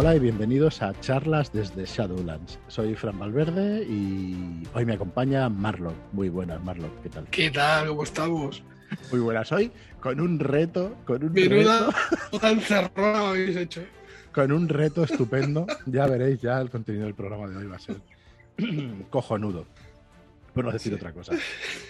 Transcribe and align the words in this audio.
Hola 0.00 0.14
y 0.14 0.20
bienvenidos 0.20 0.80
a 0.80 0.92
charlas 1.00 1.52
desde 1.52 1.84
Shadowlands. 1.84 2.60
Soy 2.68 2.94
Fran 2.94 3.18
Valverde 3.18 3.82
y 3.82 4.62
hoy 4.72 4.84
me 4.84 4.92
acompaña 4.94 5.48
Marlon. 5.48 5.94
Muy 6.12 6.28
buenas, 6.28 6.62
Marlon. 6.62 6.92
¿Qué 7.02 7.08
tal? 7.08 7.26
¿Qué 7.32 7.50
tal? 7.50 7.88
¿Cómo 7.88 8.04
estamos? 8.04 8.62
Muy 9.10 9.18
buenas. 9.20 9.50
Hoy 9.50 9.72
con 9.98 10.20
un 10.20 10.38
reto, 10.38 10.94
con 11.04 11.24
un 11.24 11.32
Menuda 11.32 11.88
reto, 11.90 12.38
tan 12.38 12.60
cerrada 12.60 13.30
habéis 13.30 13.56
hecho. 13.56 13.82
con 14.32 14.52
un 14.52 14.68
reto 14.68 15.02
estupendo. 15.02 15.66
Ya 15.86 16.06
veréis, 16.06 16.40
ya 16.40 16.60
el 16.60 16.70
contenido 16.70 17.06
del 17.06 17.14
programa 17.14 17.48
de 17.48 17.56
hoy 17.56 17.66
va 17.66 17.74
a 17.76 17.80
ser 17.80 17.96
cojonudo, 19.10 19.66
por 20.54 20.64
no 20.64 20.70
decir 20.70 20.92
Sí. 20.92 20.96
otra 20.96 21.12
cosa. 21.12 21.32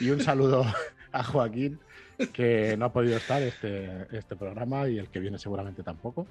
Y 0.00 0.08
un 0.08 0.20
saludo 0.20 0.64
a 1.12 1.22
Joaquín, 1.24 1.78
que 2.32 2.74
no 2.78 2.86
ha 2.86 2.92
podido 2.92 3.18
estar 3.18 3.42
este, 3.42 4.06
este 4.16 4.34
programa 4.34 4.88
y 4.88 4.96
el 4.98 5.08
que 5.08 5.20
viene 5.20 5.38
seguramente 5.38 5.82
tampoco. 5.82 6.26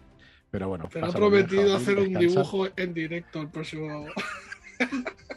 Pero 0.52 0.70
bueno, 0.70 0.88
Te 0.91 1.00
ha 1.00 1.09
prometido 1.09 1.75
hacer 1.75 2.00
un 2.00 2.14
dibujo 2.14 2.68
en 2.75 2.93
directo 2.93 3.42
el 3.42 3.50
próximo. 3.50 4.06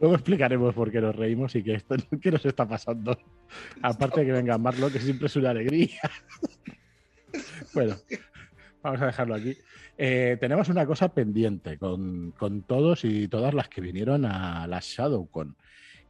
Luego 0.00 0.14
explicaremos 0.14 0.74
por 0.74 0.90
qué 0.90 1.00
nos 1.00 1.14
reímos 1.14 1.54
y 1.54 1.62
qué, 1.62 1.74
esto, 1.74 1.94
qué 2.22 2.30
nos 2.30 2.44
está 2.44 2.66
pasando. 2.66 3.18
Aparte 3.82 4.20
de 4.20 4.26
que 4.26 4.32
venga 4.32 4.56
Marlo, 4.56 4.90
que 4.90 4.98
siempre 4.98 5.26
es 5.26 5.36
una 5.36 5.50
alegría. 5.50 6.00
bueno, 7.74 7.96
vamos 8.82 9.02
a 9.02 9.06
dejarlo 9.06 9.34
aquí. 9.34 9.56
Eh, 9.98 10.38
tenemos 10.40 10.70
una 10.70 10.86
cosa 10.86 11.12
pendiente 11.12 11.76
con, 11.76 12.32
con 12.32 12.62
todos 12.62 13.04
y 13.04 13.28
todas 13.28 13.52
las 13.52 13.68
que 13.68 13.82
vinieron 13.82 14.24
a 14.24 14.66
la 14.66 14.80
ShadowCon, 14.80 15.54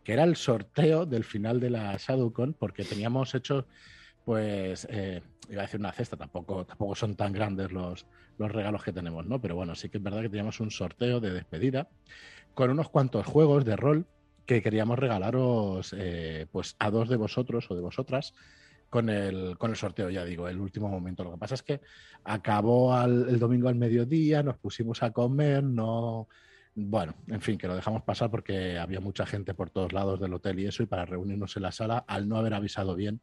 que 0.05 0.13
era 0.13 0.23
el 0.23 0.37
sorteo 0.37 1.05
del 1.05 1.25
final 1.25 1.59
de 1.59 1.71
la 1.71 1.97
ShadowCon, 1.97 2.55
porque 2.55 2.85
teníamos 2.85 3.35
hecho, 3.35 3.67
pues, 4.25 4.87
eh, 4.91 5.23
iba 5.49 5.63
a 5.63 5.67
decir 5.67 5.81
una 5.81 5.93
cesta, 5.93 6.17
tampoco, 6.17 6.65
tampoco 6.65 6.95
son 6.95 7.17
tan 7.17 7.33
grandes 7.33 7.73
los, 7.73 8.07
los 8.39 8.53
regalos 8.53 8.83
que 8.83 8.93
tenemos, 8.93 9.27
¿no? 9.27 9.41
Pero 9.41 9.57
bueno, 9.57 9.75
sí 9.75 9.89
que 9.89 9.99
es 9.99 10.03
verdad 10.03 10.23
que 10.23 10.29
teníamos 10.29 10.61
un 10.61 10.71
sorteo 10.71 11.21
de 11.21 11.33
despedida 11.33 11.89
con 12.55 12.71
unos 12.71 12.89
cuantos 12.89 13.27
juegos 13.27 13.65
de 13.65 13.77
rol 13.77 14.07
que 14.47 14.63
queríamos 14.63 14.99
regalaros 14.99 15.95
eh, 15.97 16.47
pues 16.51 16.75
a 16.79 16.91
dos 16.91 17.09
de 17.09 17.17
vosotros 17.17 17.71
o 17.71 17.75
de 17.75 17.81
vosotras 17.83 18.35
con 18.89 19.09
el, 19.09 19.57
con 19.57 19.71
el 19.71 19.77
sorteo, 19.77 20.11
ya 20.11 20.25
digo, 20.25 20.49
el 20.49 20.59
último 20.59 20.89
momento. 20.89 21.23
Lo 21.23 21.33
que 21.33 21.39
pasa 21.39 21.55
es 21.55 21.63
que 21.63 21.81
acabó 22.25 23.01
el 23.03 23.39
domingo 23.39 23.69
al 23.69 23.77
mediodía, 23.77 24.43
nos 24.43 24.59
pusimos 24.59 25.03
a 25.03 25.13
comer, 25.13 25.63
no... 25.63 26.29
Bueno, 26.75 27.15
en 27.27 27.41
fin, 27.41 27.59
que 27.59 27.67
lo 27.67 27.75
dejamos 27.75 28.03
pasar 28.03 28.31
porque 28.31 28.79
había 28.79 29.01
mucha 29.01 29.27
gente 29.27 29.55
por 29.55 29.71
todos 29.71 29.93
lados 29.93 30.21
del 30.21 30.35
hotel 30.35 30.59
y 30.61 30.67
eso, 30.67 30.83
y 30.83 30.87
para 30.87 31.05
reunirnos 31.05 31.57
en 31.57 31.63
la 31.63 31.73
sala, 31.73 32.05
al 32.07 32.29
no 32.29 32.37
haber 32.37 32.55
avisado 32.55 32.95
bien, 32.95 33.21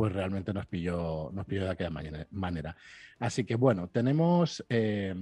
pues 0.00 0.14
realmente 0.14 0.54
nos 0.54 0.64
pilló, 0.64 1.30
nos 1.30 1.44
pilló 1.44 1.64
de 1.64 1.72
aquella 1.72 1.90
manera. 2.30 2.74
Así 3.18 3.44
que 3.44 3.54
bueno, 3.54 3.88
tenemos 3.88 4.64
eh, 4.70 5.14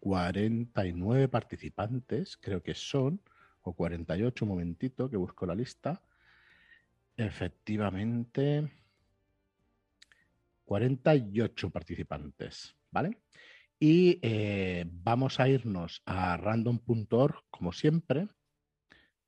49 0.00 1.28
participantes, 1.28 2.38
creo 2.38 2.62
que 2.62 2.72
son, 2.72 3.20
o 3.60 3.74
48, 3.74 4.46
un 4.46 4.48
momentito, 4.48 5.10
que 5.10 5.18
busco 5.18 5.44
la 5.44 5.54
lista. 5.54 6.00
Efectivamente, 7.18 8.72
48 10.64 11.68
participantes, 11.68 12.74
¿vale? 12.90 13.18
Y 13.78 14.20
eh, 14.22 14.86
vamos 14.88 15.38
a 15.38 15.50
irnos 15.50 16.00
a 16.06 16.38
random.org, 16.38 17.44
como 17.50 17.74
siempre. 17.74 18.26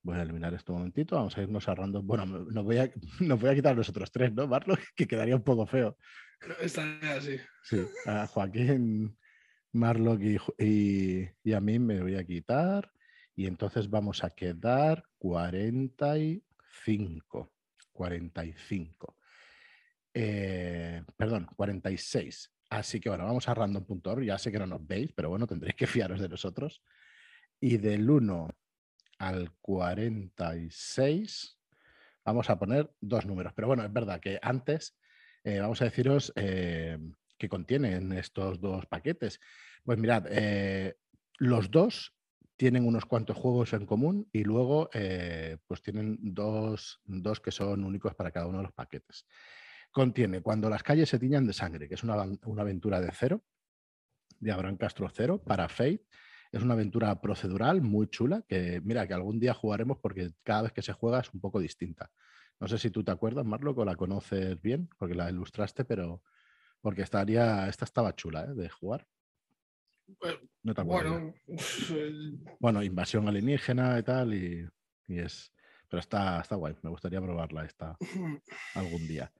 Voy 0.07 0.17
a 0.19 0.23
eliminar 0.23 0.55
esto 0.55 0.73
un 0.73 0.79
momentito, 0.79 1.17
vamos 1.17 1.37
a 1.37 1.43
irnos 1.43 1.69
a 1.69 1.75
random. 1.75 2.07
Bueno, 2.07 2.27
nos 2.27 2.65
voy 2.65 2.79
a, 2.79 2.89
nos 3.21 3.41
voy 3.41 3.51
a 3.51 3.55
quitar 3.57 3.75
los 3.75 3.89
otros 3.89 4.13
tres, 4.13 4.33
¿no, 4.33 4.47
Marlo? 4.47 4.77
Que 4.95 5.09
quedaría 5.09 5.35
un 5.35 5.43
poco 5.43 5.67
feo. 5.67 5.97
Está 6.61 6.85
así. 7.17 7.39
Sí, 7.65 7.85
a 8.07 8.25
Joaquín, 8.29 9.19
Marlock 9.73 10.21
y, 10.21 10.37
y- 10.65 11.29
y 11.43 11.53
a 11.53 11.61
mí 11.61 11.81
me 11.81 12.01
voy 12.01 12.15
a 12.15 12.23
quitar. 12.25 12.89
Y 13.35 13.49
entonces 13.49 13.91
vamos 13.91 14.23
a 14.23 14.31
quedar 14.31 15.03
45. 15.19 17.53
45. 17.93 19.17
Eh, 20.15 21.03
perdón, 21.17 21.49
46. 21.57 22.53
Así 22.71 23.01
que 23.01 23.09
bueno, 23.09 23.25
vamos 23.25 23.49
a 23.49 23.55
random.org. 23.55 24.23
Ya 24.23 24.39
sé 24.39 24.53
que 24.53 24.61
no 24.61 24.69
nos 24.69 24.87
veis, 24.87 25.11
pero 25.13 25.31
bueno, 25.31 25.49
tendréis 25.49 25.75
que 25.75 25.89
fiaros 25.89 26.21
de 26.21 26.29
nosotros. 26.29 26.81
Y 27.61 27.79
del 27.79 28.09
1 28.09 28.56
al 29.19 29.53
46 29.61 31.59
vamos 32.25 32.51
a 32.51 32.59
poner 32.59 32.91
dos 33.01 33.27
números. 33.27 33.53
Pero 33.55 33.69
bueno, 33.69 33.85
es 33.85 33.93
verdad 33.93 34.21
que 34.21 34.39
antes 34.43 34.97
eh, 35.45 35.61
vamos 35.61 35.81
a 35.81 35.85
deciros 35.87 36.33
eh, 36.37 36.99
qué 37.39 37.49
contienen 37.49 38.13
estos 38.13 38.61
dos 38.61 38.87
paquetes. 38.87 39.41
Pues 39.85 39.99
mirad, 39.99 40.27
eh, 40.29 40.97
los 41.39 41.71
dos 41.71 42.17
tienen 42.57 42.87
unos 42.87 43.05
cuantos 43.05 43.37
juegos 43.37 43.73
en 43.75 43.87
común 43.87 44.29
y 44.33 44.45
luego 44.45 44.89
eh, 44.93 45.59
pues 45.67 45.83
tienen 45.83 46.19
dos, 46.21 47.01
dos 47.05 47.41
que 47.41 47.51
son 47.51 47.85
únicos 47.85 48.15
para 48.15 48.31
cada 48.31 48.47
uno 48.47 48.59
de 48.59 48.65
los 48.65 48.73
paquetes. 48.73 49.27
Contiene 49.91 50.43
Cuando 50.43 50.69
las 50.69 50.83
calles 50.83 51.09
se 51.09 51.19
tiñan 51.19 51.47
de 51.47 51.53
sangre, 51.53 51.89
que 51.89 51.95
es 51.95 52.03
una, 52.03 52.17
una 52.45 52.63
aventura 52.63 53.01
de 53.01 53.11
cero, 53.13 53.43
de 54.41 54.53
Abraham 54.53 54.77
Castro 54.77 55.09
Cero, 55.09 55.43
para 55.43 55.69
Fate. 55.69 56.05
Es 56.57 56.63
una 56.63 56.73
aventura 56.73 57.21
procedural 57.21 57.83
muy 57.83 58.09
chula, 58.09 58.43
que 58.49 58.81
mira, 58.83 59.07
que 59.07 59.13
algún 59.13 59.39
día 59.39 59.53
jugaremos 59.53 59.99
porque 59.99 60.31
cada 60.43 60.63
vez 60.63 60.73
que 60.73 60.81
se 60.81 60.95
juega 60.95 61.21
es 61.21 61.33
un 61.35 61.41
poco 61.41 61.61
distinta. 61.61 62.11
No 62.59 62.67
sé 62.67 62.79
si 62.79 62.91
tú 62.91 63.05
te 63.05 63.11
acuerdas, 63.11 63.45
Marlo, 63.45 63.73
o 63.77 63.85
la 63.85 63.95
conoces 63.95 64.59
bien, 64.63 64.89
porque 64.99 65.15
la 65.15 65.29
ilustraste, 65.29 65.85
pero 65.85 66.23
porque 66.81 67.03
estaría, 67.03 67.69
esta 67.69 67.85
estaba 67.85 68.15
chula 68.15 68.45
¿eh? 68.45 68.55
de 68.55 68.71
jugar. 68.71 69.07
Bueno, 70.19 70.39
No 70.63 70.75
te 70.75 70.81
acuerdas. 70.81 71.35
Bueno, 72.59 72.83
invasión 72.83 73.29
alienígena 73.29 73.99
y 73.99 74.03
tal, 74.03 74.33
y, 74.33 74.67
y 75.09 75.19
es. 75.19 75.53
Pero 75.91 76.01
está, 76.01 76.41
está 76.41 76.57
guay. 76.57 76.75
Me 76.83 76.89
gustaría 76.89 77.21
probarla 77.21 77.67
esta 77.67 77.99
algún 78.75 79.07
día. 79.07 79.31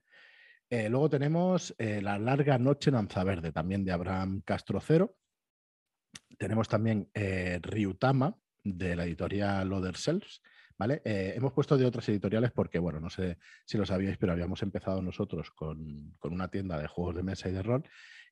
Eh, 0.69 0.87
luego 0.87 1.09
tenemos 1.09 1.73
eh, 1.79 1.99
La 1.99 2.19
larga 2.19 2.59
noche 2.59 2.91
en 2.91 2.97
Anzaverde, 2.97 3.51
también 3.51 3.83
de 3.83 3.91
Abraham 3.91 4.43
Castro 4.45 4.79
Cero. 4.79 5.15
Tenemos 6.37 6.67
también 6.67 7.09
eh, 7.13 7.59
Ryutama, 7.61 8.37
de 8.63 8.95
la 8.95 9.05
editorial 9.05 9.71
Other 9.71 9.95
Selves. 9.95 10.41
¿vale? 10.77 11.01
Eh, 11.05 11.33
hemos 11.35 11.53
puesto 11.53 11.77
de 11.77 11.85
otras 11.85 12.07
editoriales 12.09 12.51
porque, 12.51 12.79
bueno, 12.79 12.99
no 12.99 13.09
sé 13.09 13.37
si 13.65 13.77
lo 13.77 13.85
sabíais, 13.85 14.17
pero 14.17 14.33
habíamos 14.33 14.61
empezado 14.61 15.01
nosotros 15.01 15.51
con, 15.51 16.15
con 16.19 16.33
una 16.33 16.49
tienda 16.49 16.79
de 16.79 16.87
juegos 16.87 17.15
de 17.15 17.23
mesa 17.23 17.49
y 17.49 17.53
de 17.53 17.63
rol 17.63 17.83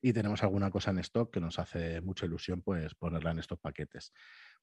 y 0.02 0.12
tenemos 0.12 0.42
alguna 0.42 0.70
cosa 0.70 0.90
en 0.90 0.98
stock 0.98 1.32
que 1.32 1.40
nos 1.40 1.58
hace 1.58 2.00
mucha 2.00 2.26
ilusión 2.26 2.62
pues, 2.62 2.94
ponerla 2.94 3.32
en 3.32 3.38
estos 3.38 3.58
paquetes. 3.58 4.12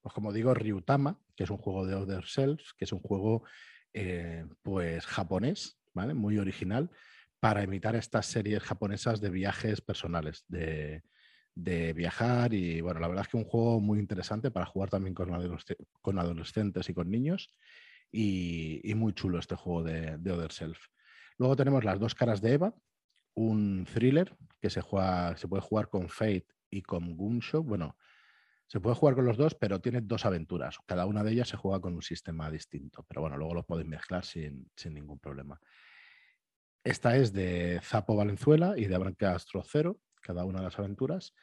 Pues 0.00 0.14
como 0.14 0.32
digo, 0.32 0.54
Ryutama, 0.54 1.20
que 1.36 1.44
es 1.44 1.50
un 1.50 1.58
juego 1.58 1.86
de 1.86 1.94
Other 1.94 2.24
Selves, 2.24 2.74
que 2.74 2.84
es 2.84 2.92
un 2.92 3.00
juego 3.00 3.44
eh, 3.92 4.46
pues 4.62 5.06
japonés, 5.06 5.78
¿vale? 5.92 6.14
Muy 6.14 6.38
original, 6.38 6.90
para 7.40 7.62
imitar 7.62 7.94
estas 7.96 8.26
series 8.26 8.62
japonesas 8.62 9.20
de 9.20 9.30
viajes 9.30 9.80
personales, 9.80 10.44
de, 10.48 11.04
de 11.54 11.92
viajar 11.92 12.52
y 12.52 12.80
bueno, 12.80 13.00
la 13.00 13.08
verdad 13.08 13.24
es 13.24 13.30
que 13.30 13.36
un 13.36 13.44
juego 13.44 13.80
muy 13.80 13.98
interesante 13.98 14.50
para 14.50 14.66
jugar 14.66 14.90
también 14.90 15.14
con, 15.14 15.30
con 16.02 16.18
adolescentes 16.18 16.88
y 16.88 16.94
con 16.94 17.10
niños 17.10 17.50
y, 18.10 18.92
muy 18.94 19.12
chulo 19.12 19.38
este 19.38 19.56
juego 19.56 19.82
de, 19.82 20.18
de 20.18 20.32
Other 20.32 20.52
Self. 20.52 20.78
Luego 21.38 21.56
tenemos 21.56 21.84
las 21.84 21.98
dos 21.98 22.14
caras 22.14 22.40
de 22.40 22.52
Eva, 22.52 22.74
un 23.34 23.86
thriller 23.92 24.36
que 24.60 24.70
se, 24.70 24.80
juega, 24.80 25.36
se 25.36 25.48
puede 25.48 25.62
jugar 25.62 25.88
con 25.88 26.08
Fate 26.08 26.46
y 26.70 26.82
con 26.82 27.16
Gunshow. 27.16 27.62
Bueno, 27.62 27.96
se 28.66 28.80
puede 28.80 28.96
jugar 28.96 29.16
con 29.16 29.24
los 29.24 29.36
dos, 29.36 29.54
pero 29.54 29.80
tiene 29.80 30.00
dos 30.00 30.24
aventuras. 30.24 30.78
Cada 30.86 31.06
una 31.06 31.24
de 31.24 31.32
ellas 31.32 31.48
se 31.48 31.56
juega 31.56 31.80
con 31.80 31.94
un 31.94 32.02
sistema 32.02 32.50
distinto. 32.50 33.04
Pero 33.08 33.20
bueno, 33.20 33.36
luego 33.36 33.54
los 33.54 33.64
podéis 33.64 33.88
mezclar 33.88 34.24
sin, 34.24 34.70
sin 34.76 34.94
ningún 34.94 35.18
problema. 35.18 35.60
Esta 36.84 37.16
es 37.16 37.32
de 37.32 37.80
Zapo 37.82 38.14
Valenzuela 38.14 38.74
y 38.76 38.86
de 38.86 38.94
Abraham 38.94 39.14
Castro 39.14 39.62
Cero, 39.64 39.98
cada 40.24 40.44
una 40.44 40.58
de 40.58 40.64
las 40.64 40.78
aventuras. 40.78 41.34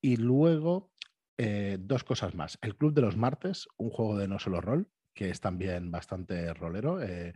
Y 0.00 0.16
luego 0.16 0.92
eh, 1.36 1.78
dos 1.80 2.04
cosas 2.04 2.34
más. 2.34 2.58
El 2.62 2.76
Club 2.76 2.94
de 2.94 3.02
los 3.02 3.16
Martes, 3.16 3.68
un 3.76 3.90
juego 3.90 4.16
de 4.16 4.28
no 4.28 4.38
solo 4.38 4.60
rol, 4.60 4.88
que 5.12 5.30
es 5.30 5.40
también 5.40 5.90
bastante 5.90 6.54
rolero. 6.54 7.02
eh, 7.02 7.34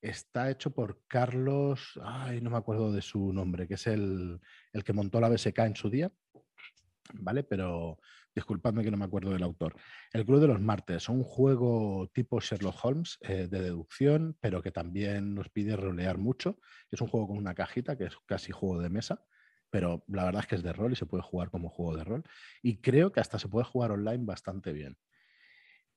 está 0.00 0.48
hecho 0.48 0.70
por 0.70 1.02
Carlos, 1.08 1.98
ay, 2.04 2.40
no 2.40 2.50
me 2.50 2.56
acuerdo 2.56 2.92
de 2.92 3.02
su 3.02 3.32
nombre, 3.32 3.66
que 3.66 3.74
es 3.74 3.86
el, 3.88 4.40
el 4.72 4.84
que 4.84 4.92
montó 4.92 5.20
la 5.20 5.28
BSK 5.28 5.58
en 5.58 5.76
su 5.76 5.90
día. 5.90 6.10
¿Vale? 7.14 7.42
Pero 7.42 7.98
disculpadme 8.34 8.84
que 8.84 8.90
no 8.90 8.96
me 8.96 9.06
acuerdo 9.06 9.30
del 9.30 9.42
autor. 9.42 9.74
El 10.12 10.24
Club 10.24 10.40
de 10.40 10.46
los 10.46 10.60
Martes, 10.60 11.08
un 11.08 11.24
juego 11.24 12.08
tipo 12.14 12.38
Sherlock 12.40 12.84
Holmes 12.84 13.18
eh, 13.22 13.48
de 13.48 13.60
deducción, 13.60 14.36
pero 14.40 14.62
que 14.62 14.70
también 14.70 15.34
nos 15.34 15.48
pide 15.48 15.74
rolear 15.74 16.18
mucho. 16.18 16.60
Es 16.90 17.00
un 17.00 17.08
juego 17.08 17.28
con 17.28 17.38
una 17.38 17.54
cajita 17.54 17.96
que 17.96 18.04
es 18.04 18.16
casi 18.26 18.52
juego 18.52 18.80
de 18.80 18.90
mesa, 18.90 19.24
pero 19.70 20.04
la 20.08 20.24
verdad 20.24 20.42
es 20.42 20.46
que 20.46 20.54
es 20.56 20.62
de 20.62 20.72
rol 20.72 20.92
y 20.92 20.96
se 20.96 21.06
puede 21.06 21.22
jugar 21.22 21.50
como 21.50 21.68
juego 21.68 21.96
de 21.96 22.04
rol. 22.04 22.24
Y 22.62 22.80
creo 22.80 23.12
que 23.12 23.20
hasta 23.20 23.38
se 23.38 23.48
puede 23.48 23.64
jugar 23.64 23.92
online 23.92 24.24
bastante 24.24 24.72
bien. 24.72 24.96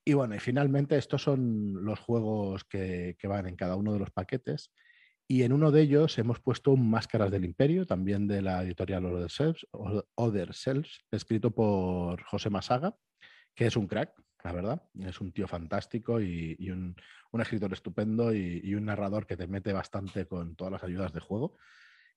Y 0.04 0.14
bueno, 0.14 0.34
y 0.34 0.40
finalmente 0.40 0.96
estos 0.96 1.22
son 1.22 1.84
los 1.84 2.00
juegos 2.00 2.64
que, 2.64 3.16
van 3.24 3.46
en 3.46 3.56
cada 3.56 3.76
uno 3.76 3.92
de 3.92 4.00
los 4.00 4.10
paquetes. 4.10 4.72
Y 5.28 5.44
en 5.44 5.52
uno 5.52 5.70
de 5.70 5.82
ellos 5.82 6.18
hemos 6.18 6.40
puesto 6.40 6.76
Máscaras 6.76 7.30
del 7.30 7.44
Imperio, 7.44 7.86
también 7.86 8.26
de 8.26 8.42
la 8.42 8.62
editorial 8.62 9.06
Other 9.06 9.30
Selves, 9.30 9.66
Other 10.16 10.52
Selves 10.52 11.04
escrito 11.10 11.52
por 11.52 12.22
José 12.24 12.50
Masaga, 12.50 12.96
que 13.54 13.66
es 13.66 13.76
un 13.76 13.86
crack, 13.86 14.12
la 14.42 14.52
verdad. 14.52 14.82
Es 15.00 15.20
un 15.20 15.32
tío 15.32 15.46
fantástico 15.46 16.20
y, 16.20 16.56
un, 16.70 16.96
escritor 17.40 17.72
estupendo 17.72 18.34
y, 18.34 18.74
un 18.74 18.86
narrador 18.86 19.26
que 19.26 19.36
te 19.36 19.46
mete 19.46 19.72
bastante 19.72 20.26
con 20.26 20.56
todas 20.56 20.72
las 20.72 20.82
ayudas 20.82 21.12
de 21.12 21.20
juego, 21.20 21.56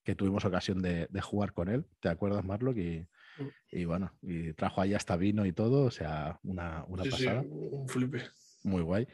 que 0.06 0.16
tuvimos 0.16 0.46
ocasión 0.46 0.82
de, 0.82 1.10
jugar 1.22 1.52
con 1.52 1.68
él. 1.68 1.86
¿Te 2.00 2.10
acuerdas, 2.10 2.46
Marlock? 2.46 2.78
Y, 2.78 3.00
mm. 3.38 3.48
y, 3.72 3.86
bueno, 3.86 4.14
y 4.22 4.54
trajo 4.54 4.82
ahí 4.82 4.94
hasta 4.94 5.18
vino 5.18 5.46
y 5.46 5.52
todo, 5.52 5.86
o 5.86 5.92
sea, 5.92 6.40
una, 6.44 6.86
una 6.88 7.04
pasada. 7.04 7.42
un 7.42 7.90
flipe. 7.90 8.24
Muy 8.64 8.82
guay. 8.82 9.08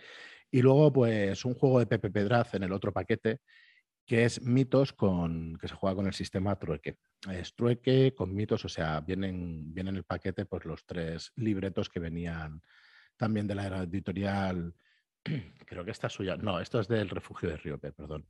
Y 0.52 0.62
luego, 0.62 0.92
pues, 0.92 1.46
un 1.46 1.56
juego 1.56 1.80
de 1.80 1.86
Pepe 1.88 2.12
Pedraz 2.12 2.54
en 2.54 2.64
el 2.64 2.74
otro 2.74 2.92
paquete, 2.92 3.40
que 4.06 4.26
es 4.26 4.42
mitos 4.42 4.92
con, 4.92 5.58
que 5.58 5.70
se 5.70 5.76
juega 5.76 5.96
con 5.96 6.08
el 6.08 6.14
sistema 6.14 6.60
trueque. 6.60 6.98
Es 7.32 7.56
trueque 7.56 8.14
con 8.14 8.36
mitos, 8.36 8.66
o 8.66 8.70
sea, 8.70 9.00
vienen, 9.00 9.74
vienen 9.74 9.96
en 9.96 10.00
el 10.00 10.04
paquete 10.04 10.46
pues, 10.46 10.66
los 10.66 10.86
tres 10.86 11.32
libretos 11.38 11.88
que 11.88 12.02
venían 12.02 12.62
también 13.16 13.48
de 13.48 13.56
la 13.56 13.84
editorial, 13.84 14.74
creo 15.66 15.86
que 15.86 15.92
esta 15.92 16.08
es 16.08 16.14
suya, 16.14 16.36
no, 16.36 16.60
esto 16.60 16.80
es 16.80 16.88
del 16.88 17.10
refugio 17.10 17.50
de 17.50 17.58
Riope, 17.58 17.94
perdón. 17.94 18.26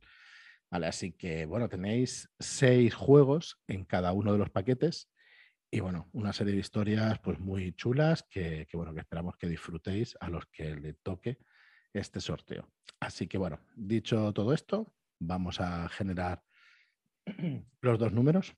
Así 0.72 1.12
que 1.12 1.44
bueno, 1.44 1.68
tenéis 1.68 2.30
seis 2.38 2.94
juegos 2.94 3.60
en 3.68 3.84
cada 3.84 4.12
uno 4.12 4.32
de 4.32 4.38
los 4.38 4.50
paquetes 4.50 5.10
y 5.70 5.80
bueno, 5.80 6.08
una 6.12 6.32
serie 6.32 6.54
de 6.54 6.60
historias 6.60 7.18
pues 7.18 7.38
muy 7.38 7.72
chulas 7.74 8.22
que, 8.22 8.66
que 8.70 8.76
bueno, 8.76 8.94
que 8.94 9.00
esperamos 9.00 9.36
que 9.36 9.48
disfrutéis 9.48 10.16
a 10.20 10.28
los 10.28 10.46
que 10.46 10.74
le 10.74 10.94
toque 10.94 11.38
este 11.92 12.20
sorteo. 12.20 12.70
Así 13.00 13.26
que 13.26 13.36
bueno, 13.36 13.60
dicho 13.76 14.32
todo 14.32 14.54
esto, 14.54 14.94
vamos 15.18 15.60
a 15.60 15.88
generar 15.90 16.42
los 17.80 17.98
dos 17.98 18.12
números. 18.12 18.54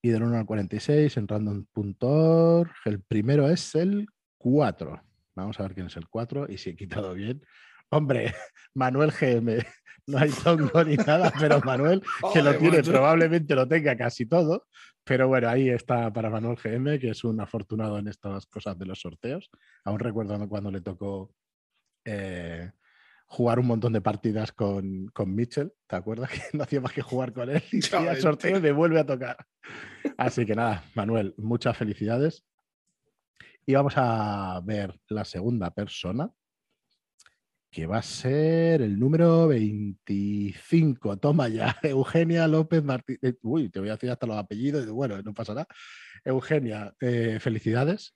Y 0.00 0.10
del 0.10 0.22
1 0.22 0.38
al 0.38 0.46
46 0.46 1.16
en 1.16 1.26
random.org. 1.26 2.70
El 2.84 3.02
primero 3.02 3.48
es 3.48 3.74
el 3.74 4.06
4. 4.38 5.02
Vamos 5.34 5.58
a 5.58 5.62
ver 5.64 5.74
quién 5.74 5.86
es 5.86 5.96
el 5.96 6.08
4 6.08 6.46
y 6.48 6.58
si 6.58 6.70
he 6.70 6.76
quitado 6.76 7.14
bien. 7.14 7.42
Hombre, 7.90 8.34
Manuel 8.74 9.12
GM. 9.12 9.64
No 10.06 10.18
hay 10.18 10.30
tongo 10.30 10.84
ni 10.84 10.96
nada, 10.96 11.32
pero 11.38 11.60
Manuel, 11.60 12.02
que 12.32 12.42
lo 12.42 12.56
tiene, 12.56 12.82
probablemente 12.82 13.54
lo 13.54 13.68
tenga 13.68 13.96
casi 13.96 14.24
todo. 14.24 14.66
Pero 15.04 15.28
bueno, 15.28 15.48
ahí 15.48 15.68
está 15.68 16.12
para 16.12 16.30
Manuel 16.30 16.56
GM, 16.56 16.98
que 16.98 17.10
es 17.10 17.24
un 17.24 17.40
afortunado 17.40 17.98
en 17.98 18.08
estas 18.08 18.46
cosas 18.46 18.78
de 18.78 18.86
los 18.86 19.00
sorteos. 19.00 19.50
Aún 19.84 19.98
recuerdo 19.98 20.48
cuando 20.48 20.70
le 20.70 20.80
tocó 20.80 21.34
eh, 22.04 22.70
jugar 23.26 23.58
un 23.58 23.66
montón 23.66 23.92
de 23.92 24.00
partidas 24.00 24.52
con, 24.52 25.08
con 25.08 25.34
Mitchell. 25.34 25.72
¿Te 25.86 25.96
acuerdas 25.96 26.30
que 26.50 26.56
no 26.56 26.64
hacía 26.64 26.80
más 26.80 26.92
que 26.92 27.02
jugar 27.02 27.32
con 27.32 27.50
él? 27.50 27.62
Y 27.70 27.76
el 27.76 28.20
sorteo 28.20 28.58
y 28.58 28.60
me 28.60 28.72
vuelve 28.72 29.00
a 29.00 29.06
tocar. 29.06 29.36
Así 30.16 30.46
que 30.46 30.54
nada, 30.54 30.84
Manuel, 30.94 31.34
muchas 31.36 31.76
felicidades. 31.76 32.44
Y 33.66 33.74
vamos 33.74 33.92
a 33.96 34.60
ver 34.64 34.98
la 35.08 35.26
segunda 35.26 35.70
persona, 35.70 36.30
que 37.70 37.86
va 37.86 37.98
a 37.98 38.02
ser 38.02 38.82
el 38.82 38.98
número 38.98 39.48
25. 39.48 41.18
Toma 41.18 41.48
ya, 41.48 41.76
Eugenia 41.82 42.46
López 42.46 42.82
Martínez. 42.82 43.20
Eh, 43.22 43.34
uy, 43.42 43.68
te 43.70 43.80
voy 43.80 43.88
a 43.88 43.92
decir 43.92 44.10
hasta 44.10 44.26
los 44.26 44.36
apellidos. 44.36 44.86
Bueno, 44.88 45.20
no 45.22 45.34
pasará. 45.34 45.66
Eugenia, 46.24 46.94
eh, 47.00 47.38
felicidades. 47.40 48.14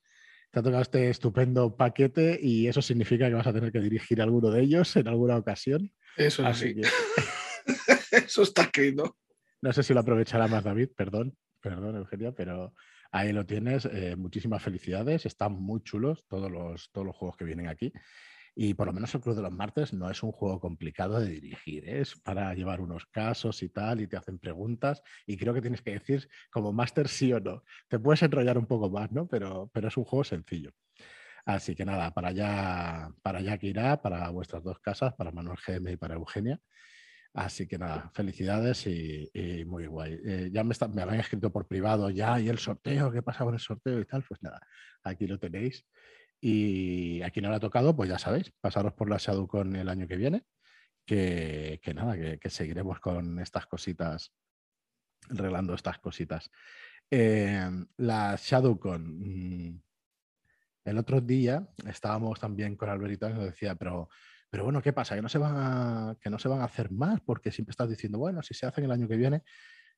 Te 0.51 0.61
ha 0.61 0.63
tocado 0.63 0.83
este 0.83 1.11
estupendo 1.11 1.77
paquete 1.77 2.39
y 2.41 2.69
eso 2.69 2.83
significa 2.83 3.29
que 3.29 3.35
vas 3.35 3.47
a 3.47 3.53
tener 3.53 3.73
que 3.73 3.81
dirigir 3.81 4.21
alguno 4.21 4.51
de 4.51 4.63
ellos 4.63 4.97
en 4.97 5.09
alguna 5.09 5.37
ocasión. 5.37 5.93
Eso 6.17 6.43
sí. 6.53 6.77
eso 8.13 8.43
está 8.43 8.63
escrito. 8.63 9.17
No 9.63 9.73
sé 9.73 9.83
si 9.83 9.95
lo 9.95 10.01
aprovechará 10.01 10.49
más 10.49 10.65
David, 10.65 10.91
perdón, 10.95 11.37
perdón, 11.61 11.97
Eugenia, 11.97 12.33
pero 12.33 12.75
Ahí 13.15 13.31
lo 13.33 13.45
tienes. 13.45 13.85
Eh, 13.85 14.17
muchísimas 14.17 14.63
felicidades. 14.63 15.27
Están 15.27 15.53
muy 15.53 15.83
chulos 15.83 16.25
todos 16.29 16.51
los, 16.51 16.91
todos 16.93 17.07
los 17.07 17.15
juegos 17.15 17.37
que 17.37 17.45
vienen 17.45 17.69
aquí. 17.69 17.93
Y 18.55 18.75
por 18.75 18.87
lo 18.87 18.93
menos 18.93 19.15
el 19.15 19.21
Club 19.23 19.37
de 19.37 19.43
los 19.43 19.53
Martes 19.53 19.93
no 19.95 20.11
es 20.11 20.23
un 20.23 20.33
juego 20.33 20.61
complicado 20.61 21.21
de 21.21 21.31
dirigir, 21.31 21.89
¿eh? 21.89 22.01
es 22.01 22.17
para 22.17 22.53
llevar 22.55 22.81
unos 22.81 23.07
casos 23.07 23.63
y 23.63 23.71
tal, 23.71 24.01
y 24.03 24.07
te 24.07 24.17
hacen 24.17 24.39
preguntas, 24.39 25.03
y 25.27 25.37
creo 25.39 25.55
que 25.55 25.63
tienes 25.63 25.81
que 25.81 25.93
decir 25.93 26.29
como 26.51 26.73
máster 26.73 27.09
sí 27.09 27.33
o 27.33 27.41
no. 27.41 27.65
Te 27.89 27.99
puedes 27.99 28.23
enrollar 28.23 28.59
un 28.59 28.67
poco 28.67 28.91
más, 28.91 29.11
¿no? 29.11 29.27
Pero, 29.27 29.71
pero 29.73 29.89
es 29.89 29.97
un 29.97 30.05
juego 30.05 30.25
sencillo. 30.25 30.73
Así 31.45 31.75
que 31.75 31.85
nada, 31.85 32.13
para 32.13 32.29
allá, 32.29 33.11
para 33.23 33.39
allá 33.41 33.59
que 33.59 33.69
irá, 33.69 34.01
para 34.01 34.29
vuestras 34.31 34.63
dos 34.63 34.79
casas, 34.81 35.15
para 35.15 35.33
Manuel 35.33 35.59
GM 35.67 35.93
y 35.93 35.97
para 35.97 36.15
Eugenia. 36.15 36.61
Así 37.35 37.67
que 37.67 37.79
nada, 37.79 38.11
felicidades 38.15 38.87
y, 38.87 39.65
muy 39.67 39.87
guay. 39.87 40.21
Eh, 40.25 40.51
ya 40.53 40.63
me, 40.65 40.75
me, 40.95 41.03
habían 41.03 41.21
escrito 41.21 41.51
por 41.51 41.67
privado 41.67 42.11
ya 42.11 42.39
y 42.39 42.49
el 42.49 42.59
sorteo, 42.59 43.11
¿qué 43.11 43.23
pasa 43.23 43.45
con 43.45 43.55
el 43.55 43.61
sorteo 43.61 44.01
y 44.01 44.05
tal? 44.05 44.23
Pues 44.29 44.43
nada, 44.43 44.61
aquí 45.03 45.27
lo 45.27 45.39
tenéis. 45.39 45.87
Y 46.45 47.23
aquí 47.23 47.41
no 47.41 47.51
le 47.51 47.57
ha 47.57 47.61
tocado, 47.61 47.95
pues 47.95 48.11
ya 48.11 48.19
sabéis, 48.19 48.53
pasaros 48.61 48.93
por 48.95 49.09
la 49.09 49.19
con 49.47 49.77
el 49.77 49.89
año 49.89 50.09
que 50.09 50.17
viene, 50.17 50.45
que, 51.07 51.81
nada, 51.95 52.17
que, 52.39 52.51
seguiremos 52.51 52.99
con 52.99 53.39
estas 53.39 53.67
cositas, 53.67 54.35
reglando 55.29 55.75
estas 55.75 55.99
cositas. 56.01 56.51
Eh, 57.09 57.71
la 57.99 58.35
ShadowCon, 58.37 59.69
mm, 59.69 59.83
el 60.87 60.99
otro 60.99 61.21
día 61.21 61.69
estábamos 61.87 62.41
también 62.41 62.75
con 62.77 62.89
Alberito 62.91 63.31
y 63.31 63.35
nos 63.35 63.45
decía, 63.45 63.77
pero 63.77 64.09
pero 64.53 64.65
bueno, 64.65 64.83
¿qué 64.83 64.93
pasa? 64.93 65.15
Que 65.15 65.23
no 65.23 65.31
se 65.31 65.39
van 65.39 65.55
a, 65.57 66.17
que 66.21 66.29
no 66.29 66.39
se 66.39 66.47
van 66.47 66.61
a 66.61 66.65
hacer 66.65 66.91
más 66.91 67.23
porque 67.23 67.51
siempre 67.51 67.71
estás 67.71 67.89
diciendo, 67.89 68.19
bueno, 68.19 68.43
si 68.43 68.53
se 68.53 68.67
hacen 68.67 68.85
el 68.85 68.93
año 68.93 69.09
que 69.09 69.17
viene. 69.17 69.45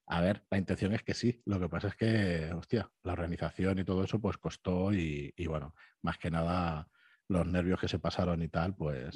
A 0.06 0.21
ver, 0.21 0.45
la 0.51 0.59
intención 0.59 0.93
es 0.93 1.03
que 1.03 1.15
sí. 1.15 1.41
Lo 1.47 1.59
que 1.59 1.69
pasa 1.69 1.89
es 1.89 1.97
que, 1.97 2.53
hostia, 2.55 2.91
la 3.03 3.12
organización 3.12 3.79
y 3.79 3.85
todo 3.85 4.05
eso 4.05 4.21
pues 4.21 4.37
costó 4.37 4.93
y, 4.93 5.33
bueno, 5.47 5.75
más 6.03 6.19
que 6.19 6.31
nada 6.31 6.89
los 7.29 7.47
nervios 7.47 7.81
que 7.81 7.89
se 7.89 7.99
pasaron 7.99 8.43
y 8.43 8.49
tal, 8.49 8.75
pues... 8.75 9.15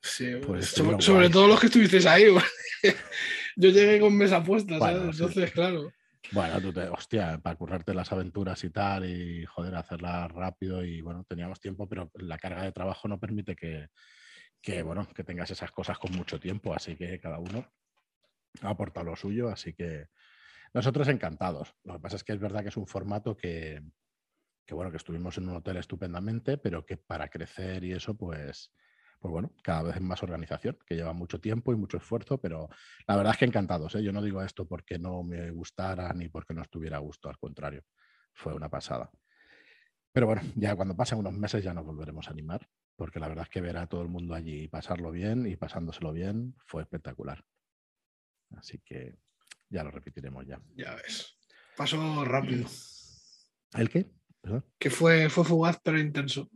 sí, 0.00 0.36
pues 0.46 0.68
sobre, 0.68 1.28
todo 1.28 1.46
los 1.46 1.60
que 1.60 1.66
estuvisteis 1.66 2.06
ahí. 2.06 2.24
Yo 3.56 3.70
llegué 3.70 4.00
con 4.00 4.16
mesa 4.16 4.42
puesta, 4.42 4.76
Entonces, 4.76 5.52
claro. 5.52 5.92
Bueno, 6.32 6.60
tú 6.60 6.72
te, 6.72 6.88
hostia, 6.88 7.38
para 7.38 7.56
currarte 7.56 7.94
las 7.94 8.10
aventuras 8.12 8.62
y 8.64 8.70
tal, 8.70 9.08
y 9.08 9.44
joder, 9.46 9.74
hacerlas 9.74 10.30
rápido 10.32 10.84
y 10.84 11.00
bueno, 11.00 11.24
teníamos 11.28 11.60
tiempo, 11.60 11.88
pero 11.88 12.10
la 12.14 12.38
carga 12.38 12.62
de 12.62 12.72
trabajo 12.72 13.08
no 13.08 13.18
permite 13.18 13.56
que, 13.56 13.88
que 14.60 14.82
bueno, 14.82 15.06
que 15.14 15.24
tengas 15.24 15.50
esas 15.50 15.70
cosas 15.70 15.98
con 15.98 16.12
mucho 16.12 16.38
tiempo, 16.40 16.74
así 16.74 16.96
que 16.96 17.18
cada 17.18 17.38
uno 17.38 17.70
ha 18.62 18.70
aportado 18.70 19.06
lo 19.06 19.16
suyo, 19.16 19.48
así 19.48 19.74
que 19.74 20.08
nosotros 20.74 21.08
encantados. 21.08 21.74
Lo 21.84 21.94
que 21.94 22.00
pasa 22.00 22.16
es 22.16 22.24
que 22.24 22.32
es 22.32 22.40
verdad 22.40 22.62
que 22.62 22.68
es 22.68 22.76
un 22.76 22.86
formato 22.86 23.36
que, 23.36 23.82
que 24.66 24.74
bueno, 24.74 24.90
que 24.90 24.96
estuvimos 24.96 25.38
en 25.38 25.48
un 25.48 25.56
hotel 25.56 25.76
estupendamente, 25.78 26.58
pero 26.58 26.84
que 26.84 26.96
para 26.96 27.28
crecer 27.28 27.84
y 27.84 27.92
eso, 27.92 28.16
pues, 28.16 28.72
pues 29.18 29.32
bueno, 29.32 29.52
cada 29.62 29.82
vez 29.82 30.00
más 30.00 30.22
organización, 30.22 30.78
que 30.86 30.94
lleva 30.94 31.12
mucho 31.12 31.40
tiempo 31.40 31.72
y 31.72 31.76
mucho 31.76 31.96
esfuerzo, 31.96 32.38
pero 32.38 32.68
la 33.06 33.16
verdad 33.16 33.32
es 33.32 33.38
que 33.38 33.46
encantados. 33.46 33.94
¿eh? 33.94 34.02
Yo 34.02 34.12
no 34.12 34.22
digo 34.22 34.42
esto 34.42 34.66
porque 34.66 34.98
no 34.98 35.22
me 35.22 35.50
gustara 35.50 36.12
ni 36.12 36.28
porque 36.28 36.54
no 36.54 36.62
estuviera 36.62 36.98
a 36.98 37.00
gusto, 37.00 37.28
al 37.28 37.38
contrario, 37.38 37.84
fue 38.34 38.54
una 38.54 38.68
pasada. 38.68 39.10
Pero 40.12 40.26
bueno, 40.26 40.42
ya 40.56 40.74
cuando 40.76 40.96
pasen 40.96 41.18
unos 41.18 41.34
meses 41.34 41.62
ya 41.64 41.74
nos 41.74 41.84
volveremos 41.86 42.28
a 42.28 42.32
animar 42.32 42.68
porque 42.98 43.20
la 43.20 43.28
verdad 43.28 43.44
es 43.44 43.50
que 43.50 43.60
ver 43.60 43.76
a 43.76 43.86
todo 43.86 44.02
el 44.02 44.08
mundo 44.08 44.34
allí 44.34 44.64
y 44.64 44.68
pasarlo 44.68 45.12
bien 45.12 45.46
y 45.46 45.56
pasándoselo 45.56 46.12
bien 46.12 46.56
fue 46.66 46.82
espectacular. 46.82 47.44
Así 48.56 48.80
que 48.84 49.16
ya 49.68 49.84
lo 49.84 49.90
repetiremos 49.90 50.46
ya. 50.46 50.60
Ya 50.76 50.94
ves. 50.94 51.36
Pasó 51.76 52.24
rápido. 52.24 52.66
¿El 53.74 53.88
qué? 53.88 54.06
Que 54.78 54.90
fue, 54.90 55.28
fue 55.28 55.44
fugaz 55.44 55.80
pero 55.82 55.98
intenso. 55.98 56.50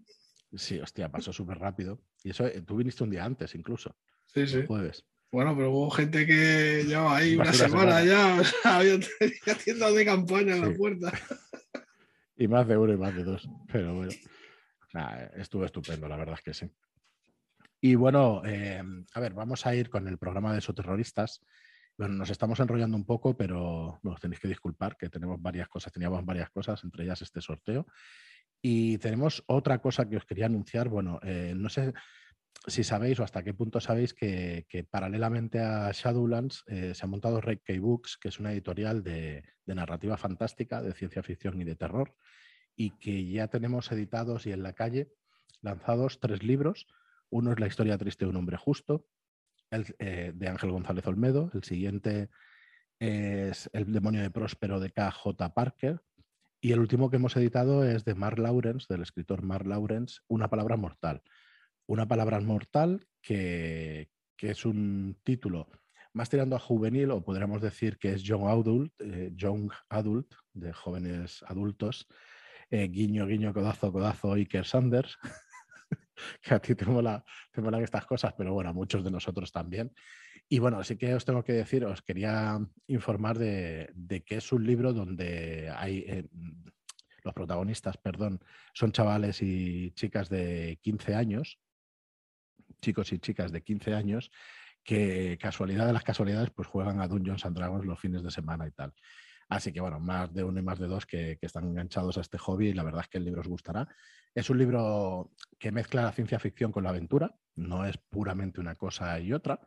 Sí, 0.54 0.78
hostia, 0.80 1.10
pasó 1.10 1.32
súper 1.32 1.58
rápido. 1.58 2.02
Y 2.22 2.30
eso, 2.30 2.46
eh, 2.46 2.62
tú 2.62 2.76
viniste 2.76 3.04
un 3.04 3.10
día 3.10 3.24
antes 3.24 3.54
incluso. 3.54 3.96
Sí, 4.26 4.46
sí. 4.46 4.64
jueves. 4.66 5.06
Bueno, 5.30 5.56
pero 5.56 5.70
hubo 5.70 5.90
gente 5.90 6.26
que 6.26 6.84
llevaba 6.86 7.16
ahí 7.16 7.36
una 7.36 7.52
semana, 7.52 8.04
ya, 8.04 8.36
o 8.40 8.44
sea, 8.44 8.78
había 8.78 8.98
tiendas 9.64 9.94
de 9.94 10.04
campaña 10.04 10.56
en 10.56 10.60
la 10.62 10.76
puerta. 10.76 11.12
Y 12.34 12.48
más 12.48 12.66
de 12.66 12.76
uno 12.76 12.94
y 12.94 12.96
más 12.96 13.14
de 13.14 13.22
dos. 13.22 13.48
Pero 13.70 13.94
bueno 13.94 14.10
estuvo 15.36 15.64
estupendo, 15.64 16.08
la 16.08 16.16
verdad 16.16 16.34
es 16.34 16.42
que 16.42 16.54
sí. 16.54 16.70
Y 17.80 17.94
bueno, 17.94 18.42
em, 18.44 19.04
a 19.14 19.20
ver, 19.20 19.34
vamos 19.34 19.66
a 19.66 19.74
ir 19.74 19.90
con 19.90 20.06
el 20.06 20.18
programa 20.18 20.54
de 20.54 20.60
Soterroristas. 20.60 21.40
Bueno, 22.02 22.16
nos 22.16 22.30
estamos 22.30 22.58
enrollando 22.58 22.96
un 22.96 23.04
poco, 23.04 23.36
pero 23.36 24.00
nos 24.02 24.20
tenéis 24.20 24.40
que 24.40 24.48
disculpar 24.48 24.96
que 24.96 25.08
tenemos 25.08 25.40
varias 25.40 25.68
cosas, 25.68 25.92
teníamos 25.92 26.24
varias 26.24 26.50
cosas, 26.50 26.82
entre 26.82 27.04
ellas 27.04 27.22
este 27.22 27.40
sorteo. 27.40 27.86
Y 28.60 28.98
tenemos 28.98 29.44
otra 29.46 29.78
cosa 29.78 30.08
que 30.08 30.16
os 30.16 30.24
quería 30.24 30.46
anunciar. 30.46 30.88
Bueno, 30.88 31.20
eh, 31.22 31.54
no 31.56 31.68
sé 31.68 31.92
si 32.66 32.82
sabéis 32.82 33.20
o 33.20 33.22
hasta 33.22 33.44
qué 33.44 33.54
punto 33.54 33.78
sabéis 33.78 34.14
que, 34.14 34.66
paralelamente 34.90 35.60
a 35.60 35.92
Shadowlands 35.92 36.64
eh, 36.66 36.92
se 36.92 37.04
ha 37.04 37.06
montado 37.06 37.40
Red 37.40 37.60
K 37.64 37.74
Books, 37.78 38.18
que 38.20 38.30
es 38.30 38.40
una 38.40 38.50
editorial 38.50 39.04
de, 39.04 39.44
narrativa 39.66 40.16
fantástica, 40.16 40.82
de 40.82 40.94
ciencia 40.94 41.22
ficción 41.22 41.60
y 41.60 41.64
de 41.64 41.76
terror, 41.76 42.16
y 42.74 42.98
que 42.98 43.30
ya 43.30 43.46
tenemos 43.46 43.92
editados 43.92 44.44
y 44.46 44.50
en 44.50 44.64
la 44.64 44.72
calle 44.72 45.12
lanzados 45.60 46.18
tres 46.18 46.42
libros. 46.42 46.88
Uno 47.30 47.52
es 47.52 47.60
La 47.60 47.68
historia 47.68 47.96
triste 47.96 48.24
de 48.24 48.30
un 48.32 48.38
hombre 48.38 48.56
justo, 48.56 49.06
eh, 49.72 50.32
de 50.34 50.48
Ángel 50.48 50.70
González 50.70 51.06
Olmedo. 51.06 51.50
El 51.54 51.64
siguiente 51.64 52.28
es 52.98 53.70
El 53.72 53.92
demonio 53.92 54.22
de 54.22 54.30
Próspero 54.30 54.80
de 54.80 54.90
K.J. 54.90 55.54
Parker. 55.54 56.02
Y 56.60 56.72
el 56.72 56.78
último 56.78 57.10
que 57.10 57.16
hemos 57.16 57.36
editado 57.36 57.84
es 57.84 58.04
de 58.04 58.14
Mark 58.14 58.38
Lawrence, 58.38 58.86
del 58.88 59.02
escritor 59.02 59.42
Mark 59.42 59.66
Lawrence, 59.66 60.20
Una 60.28 60.48
palabra 60.48 60.76
mortal. 60.76 61.22
Una 61.86 62.06
palabra 62.06 62.38
mortal 62.40 63.06
que, 63.20 64.10
es 64.38 64.64
un 64.64 65.18
título 65.24 65.68
más 66.12 66.28
tirando 66.28 66.56
a 66.56 66.60
juvenil, 66.60 67.10
o 67.10 67.24
podríamos 67.24 67.62
decir 67.62 67.96
que 67.98 68.12
es 68.12 68.22
Young 68.22 68.46
Adult, 68.46 68.92
eh, 69.00 69.32
young 69.34 69.70
adult 69.88 70.34
de 70.52 70.72
jóvenes 70.72 71.42
adultos, 71.48 72.06
eh, 72.70 72.88
guiño, 72.88 73.26
guiño, 73.26 73.54
codazo, 73.54 73.90
codazo, 73.90 74.34
Iker 74.34 74.66
Sanders, 74.66 75.18
que 76.42 76.54
a 76.54 76.58
ti 76.58 76.74
te 76.74 76.84
mola, 76.86 77.24
te 77.50 77.60
molan 77.60 77.82
estas 77.82 78.06
cosas, 78.06 78.34
pero 78.36 78.52
bueno, 78.52 78.70
a 78.70 78.72
muchos 78.72 79.04
de 79.04 79.10
nosotros 79.10 79.52
también. 79.52 79.92
Y 80.48 80.58
bueno, 80.58 80.78
así 80.78 80.96
que 80.96 81.14
os 81.14 81.24
tengo 81.24 81.42
que 81.44 81.52
decir, 81.52 81.84
os 81.84 82.02
quería 82.02 82.58
informar 82.86 83.38
de, 83.38 83.92
que 84.26 84.36
es 84.36 84.52
un 84.52 84.66
libro 84.66 84.92
donde 84.92 85.72
hay, 85.74 86.04
eh, 86.06 86.28
los 87.24 87.34
protagonistas, 87.34 87.96
perdón, 87.96 88.40
son 88.74 88.92
chavales 88.92 89.40
y 89.42 89.92
chicas 89.92 90.28
de 90.28 90.78
15 90.82 91.14
años, 91.14 91.58
chicos 92.80 93.12
y 93.12 93.18
chicas 93.18 93.52
de 93.52 93.62
15 93.62 93.94
años, 93.94 94.30
que 94.82 95.38
casualidad 95.40 95.86
de 95.86 95.92
las 95.92 96.02
casualidades, 96.02 96.50
pues 96.50 96.68
juegan 96.68 97.00
a 97.00 97.08
Dungeons 97.08 97.46
and 97.46 97.56
Dragons 97.56 97.86
los 97.86 98.00
fines 98.00 98.22
de 98.22 98.30
semana 98.30 98.66
y 98.66 98.72
tal. 98.72 98.92
Así 99.52 99.70
que 99.70 99.82
bueno, 99.82 100.00
más 100.00 100.32
de 100.32 100.44
uno 100.44 100.60
y 100.60 100.62
más 100.62 100.78
de 100.78 100.86
dos 100.86 101.04
que, 101.04 101.38
están 101.42 101.64
enganchados 101.64 102.16
a 102.16 102.22
este 102.22 102.38
hobby 102.38 102.68
y 102.68 102.72
la 102.72 102.84
verdad 102.84 103.02
es 103.02 103.08
que 103.08 103.18
el 103.18 103.24
libro 103.26 103.42
os 103.42 103.48
gustará. 103.48 103.86
Es 104.34 104.48
un 104.48 104.56
libro 104.56 105.30
que 105.58 105.70
mezcla 105.70 106.04
la 106.04 106.12
ciencia 106.12 106.38
ficción 106.38 106.72
con 106.72 106.84
la 106.84 106.88
aventura, 106.88 107.34
no 107.56 107.84
es 107.84 107.98
puramente 107.98 108.62
una 108.62 108.76
cosa 108.76 109.20
y 109.20 109.34
otra. 109.34 109.60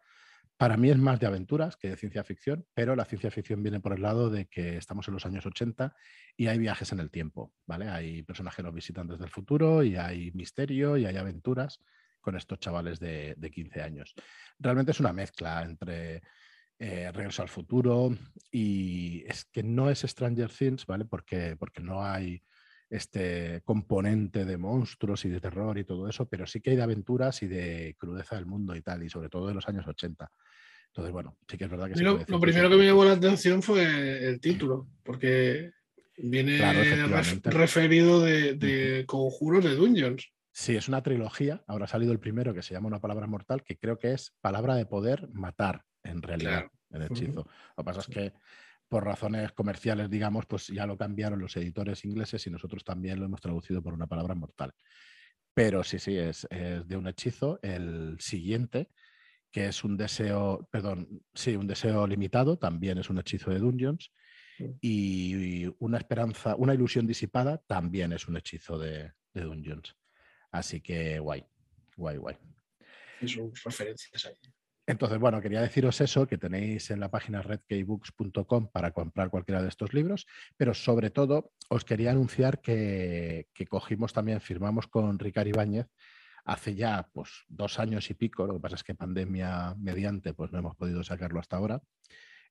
Para 0.58 0.76
mí 0.76 0.90
es 0.90 0.98
más 0.98 1.20
de 1.20 1.28
aventuras 1.28 1.78
que 1.78 1.90
de 1.90 1.98
ciencia 1.98 2.24
ficción, 2.24 2.66
pero 2.74 2.96
la 2.96 3.06
ciencia 3.06 3.30
ficción 3.30 3.62
viene 3.62 3.80
por 3.80 3.94
el 3.94 4.02
lado 4.02 4.32
de 4.32 4.48
que 4.48 4.78
estamos 4.78 5.08
en 5.08 5.14
los 5.14 5.26
años 5.28 5.46
80 5.46 5.96
y 6.36 6.48
hay 6.48 6.58
viajes 6.58 6.92
en 6.92 7.00
el 7.00 7.12
tiempo, 7.12 7.54
¿vale? 7.68 7.88
Hay 7.88 8.24
personajes 8.24 8.66
nos 8.66 8.74
visitan 8.74 9.08
desde 9.08 9.26
el 9.26 9.30
futuro 9.30 9.84
y 9.84 9.98
hay 9.98 10.32
misterio 10.32 10.98
y 10.98 11.06
hay 11.06 11.16
aventuras 11.18 11.80
con 12.22 12.36
estos 12.36 12.58
chavales 12.58 13.00
de, 13.00 13.36
de 13.38 13.52
15 13.52 13.84
años. 13.84 14.16
Realmente 14.58 14.94
es 14.94 15.00
una 15.00 15.14
mezcla 15.14 15.62
entre 15.62 16.24
eh, 16.78 17.10
Regreso 17.14 17.42
al 17.42 17.50
futuro 17.50 18.16
y 18.52 19.24
es 19.28 19.46
que 19.46 19.64
no 19.64 19.90
es 19.90 20.02
Stranger 20.02 20.50
Things, 20.50 20.86
¿vale? 20.86 21.06
Porque, 21.06 21.56
porque 21.58 21.82
no 21.82 22.04
hay 22.04 22.42
este 22.90 23.62
componente 23.64 24.46
de 24.46 24.58
monstruos 24.58 25.26
y 25.26 25.30
de 25.30 25.40
terror 25.40 25.78
y 25.78 25.86
todo 25.86 26.08
eso, 26.10 26.28
pero 26.28 26.46
sí 26.46 26.62
que 26.62 26.72
hay 26.72 26.76
de 26.76 26.84
aventuras 26.84 27.42
y 27.44 27.48
de 27.48 27.96
crudeza 27.98 28.36
del 28.36 28.46
mundo 28.46 28.76
y 28.76 28.82
tal, 28.82 29.04
y 29.04 29.10
sobre 29.10 29.30
todo 29.30 29.48
de 29.48 29.54
los 29.54 29.68
años 29.68 29.88
80. 29.88 30.30
Entonces, 30.88 31.12
bueno, 31.12 31.38
sí 31.48 31.58
que 31.58 31.66
es 31.66 31.70
verdad 31.70 31.90
que... 31.92 32.02
Lo, 32.02 32.20
lo 32.28 32.40
primero 32.40 32.70
que 32.70 32.78
me 32.78 32.86
llamó 32.86 33.06
la 33.06 33.14
atención 33.14 33.62
fue 33.62 34.28
el 34.28 34.40
título, 34.40 34.88
porque 35.04 35.72
viene 36.18 36.58
referido 37.44 38.22
de, 38.22 38.54
de 38.54 39.06
conjuros 39.06 39.64
de 39.64 39.76
Dungeons. 39.76 40.32
Sí, 40.52 40.76
es 40.76 40.88
una 40.88 41.04
trilogía. 41.04 41.64
Ahora 41.68 41.86
ha 41.86 41.90
salido 41.90 42.14
el 42.14 42.20
primero 42.20 42.54
que 42.54 42.62
se 42.62 42.74
llama 42.74 42.88
Una 42.88 43.02
palabra 43.02 43.28
mortal, 43.28 43.64
que 43.64 43.78
creo 43.78 44.00
que 44.00 44.14
es 44.14 44.34
palabra 44.40 44.76
de 44.76 44.86
poder 44.86 45.28
matar 45.34 45.84
en 46.06 46.22
realidad, 46.22 46.66
el 46.92 47.04
hechizo. 47.04 47.46
Lo 47.78 47.84
que 47.84 47.84
pasa 47.84 48.00
es 48.02 48.08
que 48.08 48.34
por 48.88 49.04
razones 49.04 49.52
comerciales, 49.52 50.10
digamos, 50.10 50.46
pues 50.46 50.68
ya 50.68 50.86
lo 50.86 50.98
cambiaron 50.98 51.40
los 51.40 51.56
editores 51.58 52.06
ingleses 52.06 52.46
y 52.48 52.52
nosotros 52.52 52.84
también 52.84 53.20
lo 53.20 53.26
hemos 53.26 53.42
traducido 53.42 53.82
por 53.82 53.94
una 53.94 54.08
palabra 54.08 54.36
mortal. 54.36 54.74
Pero 55.54 55.84
sí, 55.84 56.00
sí, 56.00 56.18
es, 56.18 56.48
de 56.50 56.98
un 56.98 57.08
hechizo. 57.08 57.60
El 57.62 58.18
siguiente, 58.20 58.90
que 59.52 59.68
es 59.68 59.84
un 59.84 59.98
deseo, 59.98 60.68
perdón, 60.72 61.24
sí, 61.34 61.56
un 61.56 61.68
deseo 61.68 62.06
limitado, 62.06 62.58
también 62.58 62.98
es 62.98 63.10
un 63.10 63.20
hechizo 63.20 63.52
de 63.52 63.60
Dungeons. 63.60 64.12
Y, 64.80 65.66
una 65.80 65.98
esperanza, 65.98 66.56
una 66.56 66.74
ilusión 66.74 67.06
disipada, 67.06 67.58
también 67.68 68.14
es 68.14 68.28
un 68.28 68.38
hechizo 68.38 68.78
de, 68.78 69.12
de 69.34 69.42
Dungeons. 69.42 69.96
Así 70.52 70.80
que 70.80 71.20
guay, 71.20 71.46
guay, 71.98 72.18
guay. 72.18 72.38
Son 73.26 73.52
referencias 73.64 74.26
ahí. 74.26 74.36
Entonces, 74.88 75.18
bueno, 75.18 75.42
quería 75.42 75.62
deciros 75.62 76.00
eso, 76.02 76.28
que 76.28 76.38
tenéis 76.38 76.92
en 76.92 77.00
la 77.00 77.10
página 77.10 77.42
redkeybooks.com 77.42 78.70
para 78.72 78.92
comprar 78.92 79.32
cualquiera 79.32 79.64
de 79.64 79.70
estos 79.70 79.94
libros, 79.94 80.28
pero 80.58 80.76
sobre 80.76 81.10
todo 81.10 81.54
os 81.70 81.84
quería 81.84 82.12
anunciar 82.12 82.62
que, 82.62 83.48
cogimos 83.68 84.14
también, 84.14 84.42
firmamos 84.42 84.88
con 84.88 85.18
Ricardo 85.18 85.50
Ibáñez 85.50 85.88
hace 86.46 86.76
ya 86.76 87.10
pues, 87.12 87.46
dos 87.48 87.80
años 87.80 88.12
y 88.12 88.14
pico, 88.14 88.46
lo 88.46 88.54
que 88.54 88.60
pasa 88.60 88.76
es 88.76 88.84
que 88.84 88.94
pandemia 88.94 89.74
mediante 89.80 90.36
pues 90.36 90.52
no 90.52 90.60
hemos 90.60 90.76
podido 90.76 91.04
sacarlo 91.04 91.40
hasta 91.40 91.58
ahora, 91.58 91.82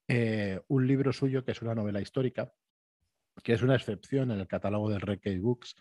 eh, 0.09 0.61
un 0.67 0.89
libro 0.89 1.13
suyo 1.13 1.45
que 1.45 1.53
es 1.53 1.63
una 1.63 1.77
novela 1.77 2.01
histórica, 2.01 2.51
que 3.45 3.53
es 3.53 3.63
una 3.63 3.77
excepción 3.77 4.33
en 4.33 4.41
el 4.41 4.49
catálogo 4.49 4.91
de 4.91 4.99
Red 4.99 5.41
Books, 5.41 5.77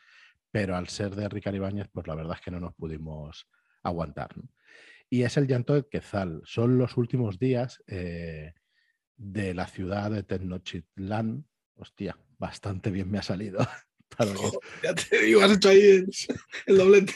pero 0.51 0.75
al 0.75 0.87
ser 0.87 1.15
de 1.15 1.27
Ricardo 1.27 1.57
Ibáñez, 1.57 1.87
pues 1.91 2.05
la 2.05 2.13
verdad 2.13 2.35
es 2.37 2.41
que 2.41 2.51
no 2.51 2.59
nos 2.59 2.75
pudimos 2.75 3.49
aguantar. 3.81 4.35
Y 5.13 5.21
es 5.21 5.37
el 5.37 5.45
llanto 5.45 5.75
del 5.75 5.87
Quetzal. 5.87 6.41
Son 6.43 6.79
los 6.79 6.97
últimos 6.97 7.37
días 7.37 7.83
eh, 7.85 8.55
de 9.15 9.53
la 9.53 9.67
ciudad 9.67 10.09
de 10.09 10.23
Tenochtitlán. 10.23 11.45
Hostia, 11.75 12.17
bastante 12.39 12.89
bien 12.89 13.11
me 13.11 13.19
ha 13.19 13.21
salido. 13.21 13.59
ya 14.83 14.95
te 14.95 15.21
digo, 15.21 15.43
has 15.43 15.51
hecho 15.51 15.69
ahí 15.69 16.03
el, 16.65 16.77
doblete. 16.77 17.13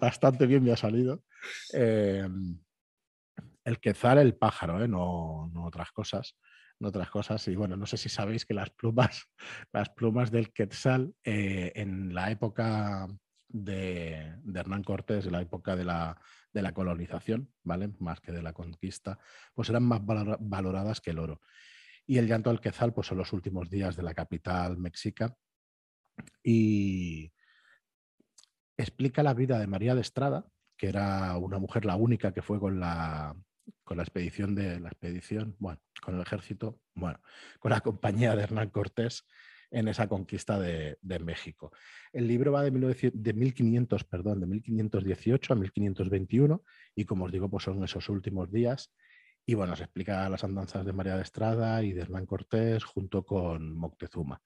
Bastante 0.00 0.46
bien 0.46 0.62
me 0.62 0.70
ha 0.70 0.76
salido. 0.76 1.24
Em, 1.72 2.56
el 3.64 3.80
Quetzal, 3.80 4.18
el 4.18 4.36
pájaro, 4.36 4.84
¿eh? 4.84 4.86
no, 4.86 5.50
otras 5.56 5.90
cosas. 5.90 6.36
No 6.78 6.90
otras 6.90 7.10
cosas. 7.10 7.48
Y 7.48 7.56
bueno, 7.56 7.76
no 7.76 7.86
sé 7.86 7.96
si 7.96 8.08
sabéis 8.08 8.46
que 8.46 8.54
las 8.54 8.70
plumas, 8.70 9.28
las 9.72 9.90
plumas 9.90 10.30
del 10.30 10.52
Quetzal 10.52 11.12
eh, 11.24 11.72
en 11.74 12.14
la 12.14 12.30
época 12.30 13.08
de, 13.48 14.36
de 14.40 14.60
Hernán 14.60 14.84
Cortés, 14.84 15.26
en 15.26 15.32
la 15.32 15.40
época 15.40 15.74
de 15.74 15.84
la, 15.84 16.16
de 16.54 16.62
la 16.62 16.72
colonización, 16.72 17.52
¿vale? 17.64 17.90
Más 17.98 18.20
que 18.20 18.32
de 18.32 18.40
la 18.40 18.52
conquista, 18.52 19.18
pues 19.52 19.68
eran 19.68 19.82
más 19.82 20.00
valoradas 20.04 21.00
que 21.00 21.10
el 21.10 21.18
oro. 21.18 21.40
Y 22.06 22.18
el 22.18 22.28
llanto 22.28 22.48
al 22.48 22.60
quezal, 22.60 22.94
pues 22.94 23.08
son 23.08 23.18
los 23.18 23.32
últimos 23.32 23.68
días 23.68 23.96
de 23.96 24.04
la 24.04 24.14
capital 24.14 24.78
mexica. 24.78 25.36
Y 26.42 27.32
explica 28.76 29.22
la 29.22 29.34
vida 29.34 29.58
de 29.58 29.66
María 29.66 29.94
de 29.94 30.00
Estrada, 30.00 30.46
que 30.76 30.88
era 30.88 31.36
una 31.38 31.58
mujer 31.58 31.84
la 31.84 31.96
única 31.96 32.32
que 32.32 32.42
fue 32.42 32.60
con 32.60 32.78
la, 32.78 33.34
con 33.82 33.96
la 33.96 34.04
expedición 34.04 34.54
de 34.54 34.78
la 34.78 34.88
expedición, 34.90 35.56
bueno, 35.58 35.80
con 36.00 36.14
el 36.14 36.20
ejército, 36.20 36.80
bueno, 36.94 37.20
con 37.58 37.72
la 37.72 37.80
compañía 37.80 38.36
de 38.36 38.42
Hernán 38.42 38.70
Cortés 38.70 39.26
en 39.70 39.88
esa 39.88 40.08
conquista 40.08 40.58
de, 40.58 40.96
México. 41.20 41.72
El 42.12 42.26
libro 42.26 42.52
va 42.52 42.62
de, 42.62 42.70
1500, 42.70 44.04
perdón, 44.04 44.40
de 44.40 44.46
1518 44.46 45.52
a 45.52 45.56
1521 45.56 46.62
y 46.94 47.04
como 47.04 47.24
os 47.24 47.32
digo, 47.32 47.48
pues 47.48 47.64
son 47.64 47.82
esos 47.84 48.08
últimos 48.08 48.50
días. 48.50 48.92
Y 49.46 49.54
bueno, 49.54 49.76
se 49.76 49.84
explica 49.84 50.28
las 50.28 50.44
andanzas 50.44 50.86
de 50.86 50.92
María 50.92 51.16
de 51.16 51.22
Estrada 51.22 51.82
y 51.82 51.92
de 51.92 52.02
Hernán 52.02 52.26
Cortés 52.26 52.82
junto 52.84 53.24
con 53.24 53.76
Moctezuma, 53.76 54.40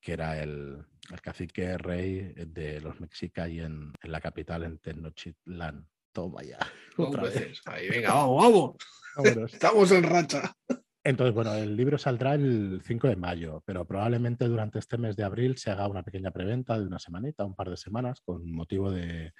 que 0.00 0.12
era 0.12 0.40
el, 0.40 0.84
cacique 1.22 1.76
rey 1.76 2.34
de 2.34 2.80
los 2.80 3.00
mexicas 3.00 3.48
y 3.48 3.60
en, 3.60 3.92
la 4.02 4.20
capital, 4.20 4.62
en 4.64 4.78
Tenochtitlán. 4.78 5.86
Toma 6.12 6.42
ya. 6.42 6.58
Otra 6.96 7.24
vez. 7.24 7.60
Ahí, 7.66 7.88
venga, 7.88 8.14
vamos, 8.14 8.76
vamos. 9.16 9.52
Estamos 9.52 9.90
en 9.92 10.02
racha. 10.04 10.54
Entonces, 11.04 11.34
bueno, 11.34 11.54
el 11.54 11.76
libro 11.76 11.96
saldrá 11.96 12.34
el 12.34 12.80
5 12.84 13.08
de 13.08 13.16
mayo, 13.16 13.62
pero 13.64 13.86
probablemente 13.86 14.46
durante 14.46 14.78
este 14.78 14.98
mes 14.98 15.16
de 15.16 15.24
abril 15.24 15.56
se 15.56 15.70
haga 15.70 15.88
una 15.88 16.02
pequeña 16.02 16.32
preventa 16.32 16.78
de 16.78 16.86
una 16.86 16.98
semanita, 16.98 17.44
un 17.44 17.54
par 17.54 17.70
de 17.70 17.76
semanas, 17.76 18.20
con 18.20 18.50
motivo 18.50 18.90
de, 18.90 19.32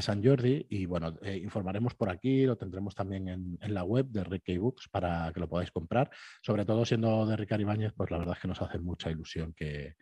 San 0.00 0.24
Jordi. 0.24 0.66
Y 0.70 0.86
bueno, 0.86 1.16
eh, 1.22 1.36
informaremos 1.36 1.94
por 1.94 2.10
aquí, 2.10 2.46
lo 2.46 2.56
tendremos 2.56 2.94
también 2.94 3.28
en, 3.28 3.58
la 3.74 3.84
web 3.84 4.06
de 4.06 4.24
Ricky 4.24 4.58
Books 4.58 4.88
para 4.88 5.30
que 5.32 5.40
lo 5.40 5.48
podáis 5.48 5.70
comprar. 5.70 6.10
Sobre 6.42 6.64
todo 6.64 6.84
siendo 6.84 7.26
de 7.26 7.36
Ricardo 7.36 7.62
Ibáñez, 7.62 7.92
pues 7.96 8.10
la 8.10 8.18
verdad 8.18 8.34
es 8.36 8.42
que 8.42 8.48
nos 8.48 8.60
hace 8.60 8.78
mucha 8.78 9.10
ilusión 9.10 9.54
que, 9.54 9.94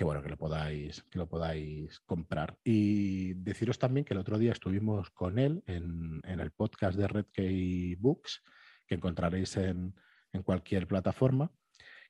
bueno, 0.00 0.22
que 0.22 0.30
lo 0.30 0.38
podáis, 0.38 1.02
que 1.10 1.18
lo 1.18 1.28
podáis 1.28 2.00
comprar. 2.00 2.56
Y 2.64 3.34
deciros 3.34 3.78
también 3.78 4.04
que 4.04 4.14
el 4.14 4.20
otro 4.20 4.38
día 4.38 4.52
estuvimos 4.52 5.10
con 5.10 5.38
él 5.38 5.62
en, 5.66 6.22
el 6.24 6.50
podcast 6.52 6.96
de 6.96 7.06
Red 7.06 7.98
Books, 7.98 8.42
que 8.86 8.94
encontraréis 8.94 9.56
en, 9.56 9.94
en 10.36 10.42
cualquier 10.42 10.86
plataforma, 10.86 11.50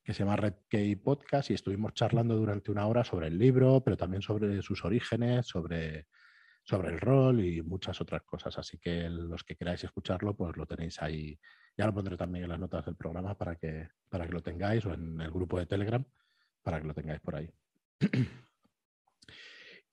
que 0.04 0.12
se 0.12 0.25
llama 0.25 0.37
Red 0.37 0.54
Key 0.68 0.97
Podcast 0.97 1.50
y 1.50 1.54
estuvimos 1.54 1.95
charlando 1.95 2.37
durante 2.37 2.71
una 2.71 2.87
hora 2.87 3.04
sobre 3.04 3.28
el 3.28 3.38
libro, 3.38 3.83
pero 3.83 3.97
también 3.97 4.23
sobre 4.23 4.62
sus 4.62 4.85
orígenes, 4.85 5.47
sobre, 5.47 6.06
sobre 6.62 6.90
el 6.90 7.00
rol 7.00 7.40
y 7.45 7.62
muchas 7.62 8.00
otras 8.00 8.23
cosas. 8.23 8.59
Así 8.59 8.78
que 8.78 9.09
los 9.09 9.42
que 9.42 9.56
queráis 9.56 9.83
escucharlo, 9.83 10.37
pues 10.37 10.56
lo 10.56 10.66
tenéis 10.66 11.00
ahí. 11.02 11.38
Ya 11.76 11.87
lo 11.87 11.95
pondré 11.95 12.16
también 12.16 12.45
en 12.45 12.50
las 12.50 12.61
notas 12.61 12.85
del 12.85 12.97
programa 12.97 13.37
para 13.37 13.56
que, 13.56 13.88
para 14.09 14.26
que 14.26 14.33
lo 14.33 14.42
tengáis 14.42 14.85
o 14.87 14.95
en 14.95 15.21
el 15.21 15.30
grupo 15.30 15.59
de 15.59 15.66
Telegram 15.66 16.04
para 16.66 16.80
que 16.80 16.88
lo 16.88 16.95
tengáis 16.95 17.21
por 17.21 17.37
ahí. 17.37 17.49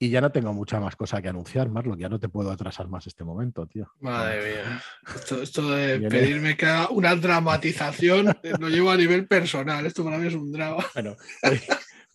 Y 0.04 0.10
ya 0.10 0.20
no 0.20 0.30
tengo 0.30 0.52
mucha 0.52 0.78
más 0.80 0.96
cosa 0.96 1.22
que 1.22 1.30
anunciar, 1.30 1.70
Marlo, 1.70 1.96
ya 1.96 2.10
no 2.10 2.20
te 2.20 2.28
puedo 2.28 2.50
atrasar 2.50 2.88
más 2.88 3.06
este 3.06 3.24
momento, 3.24 3.66
tío. 3.66 3.90
Madre 4.00 4.52
mía. 4.52 4.82
Esto, 5.42 5.70
de 5.70 5.98
pedirme 6.10 6.58
que 6.58 6.66
haga 6.66 6.90
una 6.90 7.16
dramatización 7.16 8.36
lo 8.60 8.68
llevo 8.68 8.90
a 8.90 8.98
nivel 8.98 9.26
personal. 9.26 9.86
Esto 9.86 10.04
para 10.04 10.18
mí 10.18 10.26
es 10.28 10.34
un 10.34 10.52
drama. 10.52 10.84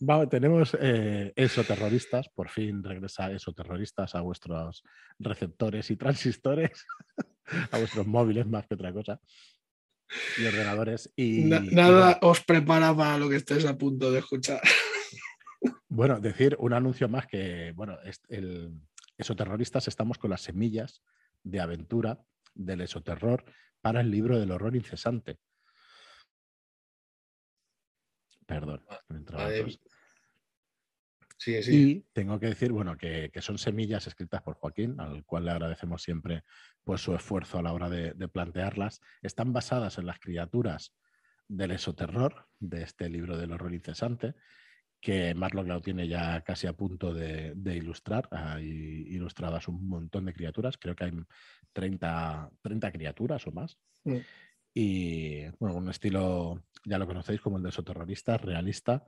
Bueno, 0.01 0.29
tenemos 0.29 0.77
eh, 0.79 1.33
esoterroristas, 1.35 2.29
por 2.29 2.47
fin 2.47 2.81
regresa 2.81 3.33
esoterroristas 3.33 4.15
a 4.15 4.21
vuestros 4.21 4.81
receptores 5.17 5.91
y 5.91 5.97
transistores, 5.97 6.85
a 7.71 7.77
vuestros 7.77 8.07
móviles 8.07 8.47
más 8.47 8.65
que 8.65 8.75
otra 8.75 8.93
cosa, 8.93 9.19
y 10.37 10.45
ordenadores. 10.45 11.11
Y, 11.17 11.41
nada 11.43 12.17
os 12.21 12.39
prepara 12.39 12.95
para 12.95 13.17
lo 13.17 13.27
que 13.27 13.35
estés 13.35 13.65
a 13.65 13.77
punto 13.77 14.09
de 14.09 14.19
escuchar. 14.19 14.61
Bueno, 15.87 16.19
decir 16.19 16.55
un 16.59 16.73
anuncio 16.73 17.09
más 17.09 17.27
que, 17.27 17.73
bueno, 17.75 17.97
el 18.29 18.79
esoterroristas 19.19 19.87
estamos 19.87 20.17
con 20.17 20.29
las 20.29 20.41
semillas 20.41 21.03
de 21.43 21.59
aventura 21.59 22.23
del 22.55 22.81
esoterror 22.81 23.43
para 23.81 24.01
el 24.01 24.09
libro 24.09 24.39
del 24.39 24.51
horror 24.51 24.75
incesante. 24.75 25.37
Perdón. 28.45 28.83
Sí, 31.37 31.63
sí. 31.63 31.91
Y 31.91 32.01
tengo 32.13 32.39
que 32.39 32.47
decir, 32.47 32.71
bueno, 32.71 32.97
que, 32.97 33.31
son 33.41 33.57
semillas 33.57 34.07
escritas 34.07 34.41
por 34.41 34.55
Joaquín, 34.55 34.99
al 34.99 35.23
cual 35.23 35.45
le 35.45 35.51
agradecemos 35.51 36.01
siempre 36.01 36.43
pues, 36.83 37.01
su 37.01 37.13
esfuerzo 37.13 37.59
a 37.59 37.61
la 37.61 37.71
hora 37.71 37.89
de, 37.89 38.13
de 38.13 38.27
plantearlas. 38.27 39.01
Están 39.21 39.53
basadas 39.53 39.97
en 39.97 40.05
las 40.05 40.19
criaturas 40.19 40.93
del 41.47 41.71
esoterror, 41.71 42.47
de 42.59 42.83
este 42.83 43.07
libro 43.09 43.37
del 43.37 43.51
horror 43.51 43.73
incesante, 43.73 44.35
que 45.01 45.33
Marlock 45.33 45.67
lo 45.67 45.81
tiene 45.81 46.07
ya 46.07 46.41
casi 46.41 46.67
a 46.67 46.73
punto 46.73 47.13
de, 47.13 47.53
ilustrar. 47.75 48.27
Hay 48.31 49.05
ilustradas 49.09 49.67
un 49.67 49.87
montón 49.87 50.25
de 50.25 50.33
criaturas, 50.33 50.77
creo 50.77 50.95
que 50.95 51.05
hay 51.05 51.11
30, 51.73 52.51
30 52.61 52.91
criaturas 52.91 53.47
o 53.47 53.51
más. 53.51 53.77
Y 54.73 55.45
bueno, 55.59 55.75
un 55.75 55.89
estilo, 55.89 56.63
ya 56.85 56.97
lo 56.97 57.07
conocéis 57.07 57.41
como 57.41 57.57
el 57.57 57.63
de 57.63 57.69
esoterrorista, 57.69 58.37
realista, 58.37 59.07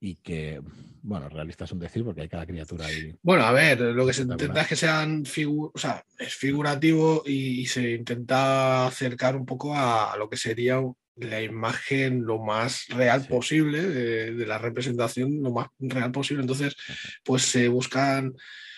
y 0.00 0.16
que, 0.16 0.60
bueno, 1.02 1.28
realista 1.28 1.64
es 1.64 1.72
un 1.72 1.80
decir 1.80 2.04
porque 2.04 2.22
hay 2.22 2.28
cada 2.28 2.46
criatura 2.46 2.86
ahí. 2.86 3.16
Bueno, 3.22 3.44
a 3.44 3.52
ver, 3.52 3.80
lo 3.80 4.06
que 4.06 4.12
se 4.12 4.22
intenta 4.22 4.62
es 4.62 4.68
que 4.68 4.76
sean 4.76 5.24
o 5.24 5.72
sea, 5.74 6.04
es 6.18 6.34
figurativo 6.34 7.22
y, 7.26 7.66
se 7.66 7.92
intenta 7.92 8.86
acercar 8.86 9.34
un 9.34 9.44
poco 9.44 9.74
a, 9.74 10.14
lo 10.16 10.28
que 10.28 10.36
sería 10.36 10.80
la 11.20 11.42
imagen 11.42 12.24
lo 12.24 12.38
más 12.38 12.86
real 12.88 13.26
posible 13.26 13.82
de, 13.82 14.46
la 14.46 14.58
representación, 14.58 15.42
lo 15.42 15.50
más 15.52 15.68
real 15.78 16.12
posible. 16.12 16.42
Entonces, 16.42 16.76
pues 17.24 17.42
se 17.42 17.68
buscan 17.68 18.34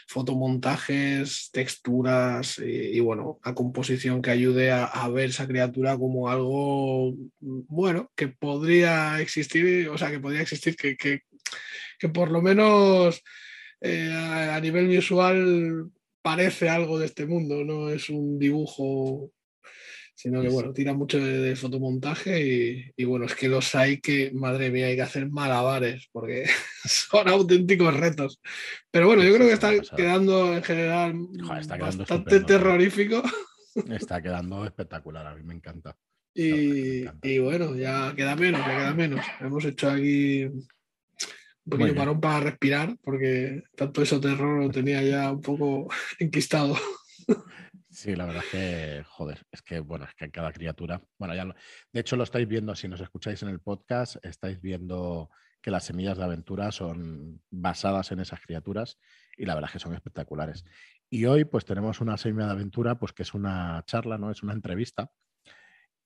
fotomontajes, 0.08 1.50
texturas 1.52 2.58
y, 2.58 2.98
bueno, 3.00 3.38
a 3.42 3.54
composición 3.54 4.22
que 4.22 4.30
ayude 4.30 4.72
a, 4.72 5.08
ver 5.08 5.30
esa 5.30 5.46
criatura 5.46 5.96
como 5.96 6.28
algo, 6.28 7.14
bueno, 7.38 8.10
que 8.16 8.28
podría 8.28 9.20
existir, 9.20 9.88
o 9.88 9.96
sea, 9.96 10.10
que 10.10 10.18
podría 10.18 10.42
existir, 10.42 10.74
que, 10.74 10.96
que, 10.96 12.08
por 12.08 12.30
lo 12.32 12.42
menos 12.42 13.22
eh, 13.80 14.10
a 14.12 14.60
nivel 14.60 14.88
visual 14.88 15.90
parece 16.22 16.68
algo 16.68 16.98
de 16.98 17.06
este 17.06 17.26
mundo, 17.26 17.64
no 17.64 17.88
es 17.90 18.10
un 18.10 18.38
dibujo 18.38 19.30
sino 20.20 20.42
que 20.42 20.50
bueno, 20.50 20.74
tira 20.74 20.92
mucho 20.92 21.18
de, 21.18 21.56
fotomontaje 21.56 22.92
y, 22.94 23.04
bueno, 23.04 23.24
es 23.24 23.34
que 23.34 23.48
los 23.48 23.74
hay 23.74 24.02
que, 24.02 24.30
madre 24.34 24.70
mía, 24.70 24.88
hay 24.88 24.94
que 24.94 25.00
hacer 25.00 25.30
malabares 25.30 26.10
porque 26.12 26.44
son 26.84 27.26
auténticos 27.26 27.96
retos. 27.96 28.38
Pero 28.90 29.06
bueno, 29.06 29.22
yo 29.22 29.34
creo 29.34 29.46
que 29.46 29.54
está 29.54 29.72
quedando 29.96 30.54
en 30.54 30.62
general 30.62 31.14
bastante 31.78 32.40
terrorífico. 32.40 33.22
Está 33.88 34.20
quedando 34.20 34.66
espectacular, 34.66 35.26
a 35.26 35.34
mí 35.34 35.42
me 35.42 35.54
encanta. 35.54 35.96
Y, 36.34 37.38
bueno, 37.38 37.74
ya 37.74 38.12
queda 38.14 38.36
menos, 38.36 38.60
ya 38.60 38.76
queda 38.76 38.94
menos. 38.94 39.24
Hemos 39.40 39.64
hecho 39.64 39.88
aquí 39.88 40.44
un 40.44 40.68
pequeño 41.64 41.94
parón 41.94 42.20
para 42.20 42.40
respirar 42.40 42.94
porque 43.02 43.62
tanto 43.74 44.02
eso 44.02 44.20
terror 44.20 44.64
lo 44.64 44.70
tenía 44.70 45.02
ya 45.02 45.32
un 45.32 45.40
poco 45.40 45.88
enquistado. 46.18 46.76
Sí, 48.00 48.16
la 48.16 48.24
verdad 48.24 48.42
es 48.42 48.50
que, 48.50 49.04
joder, 49.06 49.46
es 49.52 49.60
que, 49.60 49.78
bueno, 49.80 50.06
es 50.06 50.14
que 50.14 50.30
cada 50.30 50.52
criatura, 50.54 51.02
bueno, 51.18 51.34
ya 51.34 51.44
lo, 51.44 51.54
de 51.92 52.00
hecho 52.00 52.16
lo 52.16 52.24
estáis 52.24 52.48
viendo, 52.48 52.74
si 52.74 52.88
nos 52.88 53.02
escucháis 53.02 53.42
en 53.42 53.50
el 53.50 53.60
podcast, 53.60 54.16
estáis 54.24 54.58
viendo 54.62 55.28
que 55.60 55.70
las 55.70 55.84
semillas 55.84 56.16
de 56.16 56.24
aventura 56.24 56.72
son 56.72 57.42
basadas 57.50 58.10
en 58.10 58.20
esas 58.20 58.40
criaturas 58.40 58.98
y 59.36 59.44
la 59.44 59.54
verdad 59.54 59.68
es 59.68 59.74
que 59.74 59.78
son 59.80 59.92
espectaculares. 59.92 60.64
Y 61.10 61.26
hoy 61.26 61.44
pues 61.44 61.66
tenemos 61.66 62.00
una 62.00 62.16
semilla 62.16 62.46
de 62.46 62.52
aventura, 62.52 62.98
pues 62.98 63.12
que 63.12 63.22
es 63.22 63.34
una 63.34 63.82
charla, 63.84 64.16
¿no? 64.16 64.30
Es 64.30 64.42
una 64.42 64.54
entrevista 64.54 65.12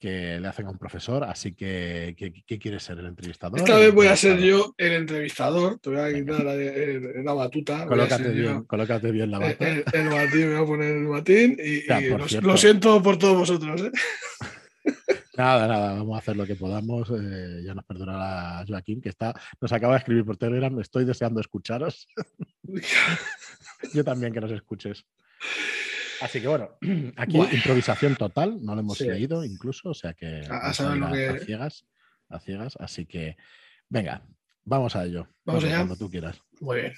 que 0.04 0.38
le 0.38 0.48
hacen 0.48 0.66
a 0.66 0.70
un 0.70 0.76
profesor, 0.76 1.24
así 1.24 1.54
que 1.54 2.14
¿qué, 2.14 2.58
quieres 2.58 2.82
ser 2.82 2.98
el 2.98 3.06
entrevistador? 3.06 3.58
Esta 3.58 3.78
vez 3.78 3.94
voy 3.94 4.06
a 4.06 4.14
ser 4.14 4.38
yo 4.38 4.74
el 4.76 4.92
entrevistador, 4.92 5.78
te 5.78 5.88
voy 5.88 5.98
a 5.98 6.12
quitar 6.12 6.44
la, 6.44 7.32
batuta. 7.32 7.86
Colócate 7.86 8.28
bien, 8.28 8.64
colócate 8.64 9.10
bien 9.10 9.30
la 9.30 9.38
bata. 9.38 9.66
El, 9.66 10.10
batín, 10.10 10.40
me 10.40 10.56
voy 10.56 10.62
a 10.62 10.66
poner 10.66 10.96
el 10.98 11.06
batín 11.06 11.56
y, 11.58 11.86
lo, 12.42 12.56
siento 12.58 13.02
por 13.02 13.16
todos 13.16 13.34
vosotros. 13.38 13.80
¿eh? 13.80 13.92
Nada, 15.38 15.66
nada, 15.66 15.94
vamos 15.94 16.14
a 16.14 16.18
hacer 16.18 16.36
lo 16.36 16.46
que 16.46 16.54
podamos. 16.54 17.08
Eh, 17.10 17.62
ya 17.64 17.72
nos 17.74 17.86
perdonará 17.86 18.62
Joaquín, 18.68 19.00
que 19.00 19.08
está, 19.08 19.34
nos 19.58 19.72
acaba 19.72 19.94
de 19.94 20.00
escribir 20.00 20.26
por 20.26 20.36
Telegram. 20.36 20.78
Estoy 20.80 21.06
deseando 21.06 21.40
escucharos. 21.40 22.06
yo 23.94 24.04
también 24.04 24.34
que 24.34 24.40
nos 24.40 24.52
escuches. 24.52 25.06
Así 26.20 26.40
que 26.40 26.48
bueno, 26.48 26.70
aquí 27.16 27.38
improvisación 27.38 28.16
total, 28.16 28.64
no 28.64 28.74
lo 28.74 28.80
hemos 28.80 29.00
leído 29.00 29.44
incluso, 29.44 29.90
o 29.90 29.94
sea 29.94 30.14
que 30.14 30.42
a, 30.50 30.72
ciegas, 30.72 31.86
a 32.28 32.40
ciegas, 32.40 32.76
así 32.80 33.06
que 33.06 33.36
venga, 33.88 34.22
vamos 34.64 34.96
a 34.96 35.04
ello. 35.04 35.28
Vamos 35.44 35.64
allá. 35.64 35.76
Cuando 35.76 35.96
tú 35.96 36.10
quieras. 36.10 36.40
Muy 36.60 36.80
bien. 36.80 36.94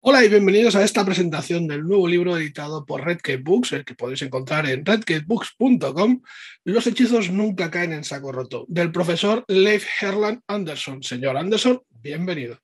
Hola 0.00 0.24
y 0.24 0.28
bienvenidos 0.28 0.76
a 0.76 0.84
esta 0.84 1.04
presentación 1.04 1.66
del 1.66 1.82
nuevo 1.82 2.06
libro 2.06 2.38
editado 2.38 2.86
por 2.86 3.04
Redgate 3.04 3.38
Books, 3.38 3.72
el 3.72 3.84
que 3.84 3.94
podéis 3.94 4.22
encontrar 4.22 4.68
en 4.70 4.86
redgatebooks.com. 4.86 6.22
Los 6.64 6.86
hechizos 6.86 7.30
nunca 7.30 7.68
caen 7.70 7.92
en 7.92 8.04
saco 8.04 8.30
roto, 8.30 8.64
del 8.68 8.92
profesor 8.92 9.44
Leif 9.48 9.86
Herland 10.00 10.40
Anderson. 10.46 11.02
Señor 11.02 11.36
Anderson, 11.36 11.82
bienvenido. 11.90 12.60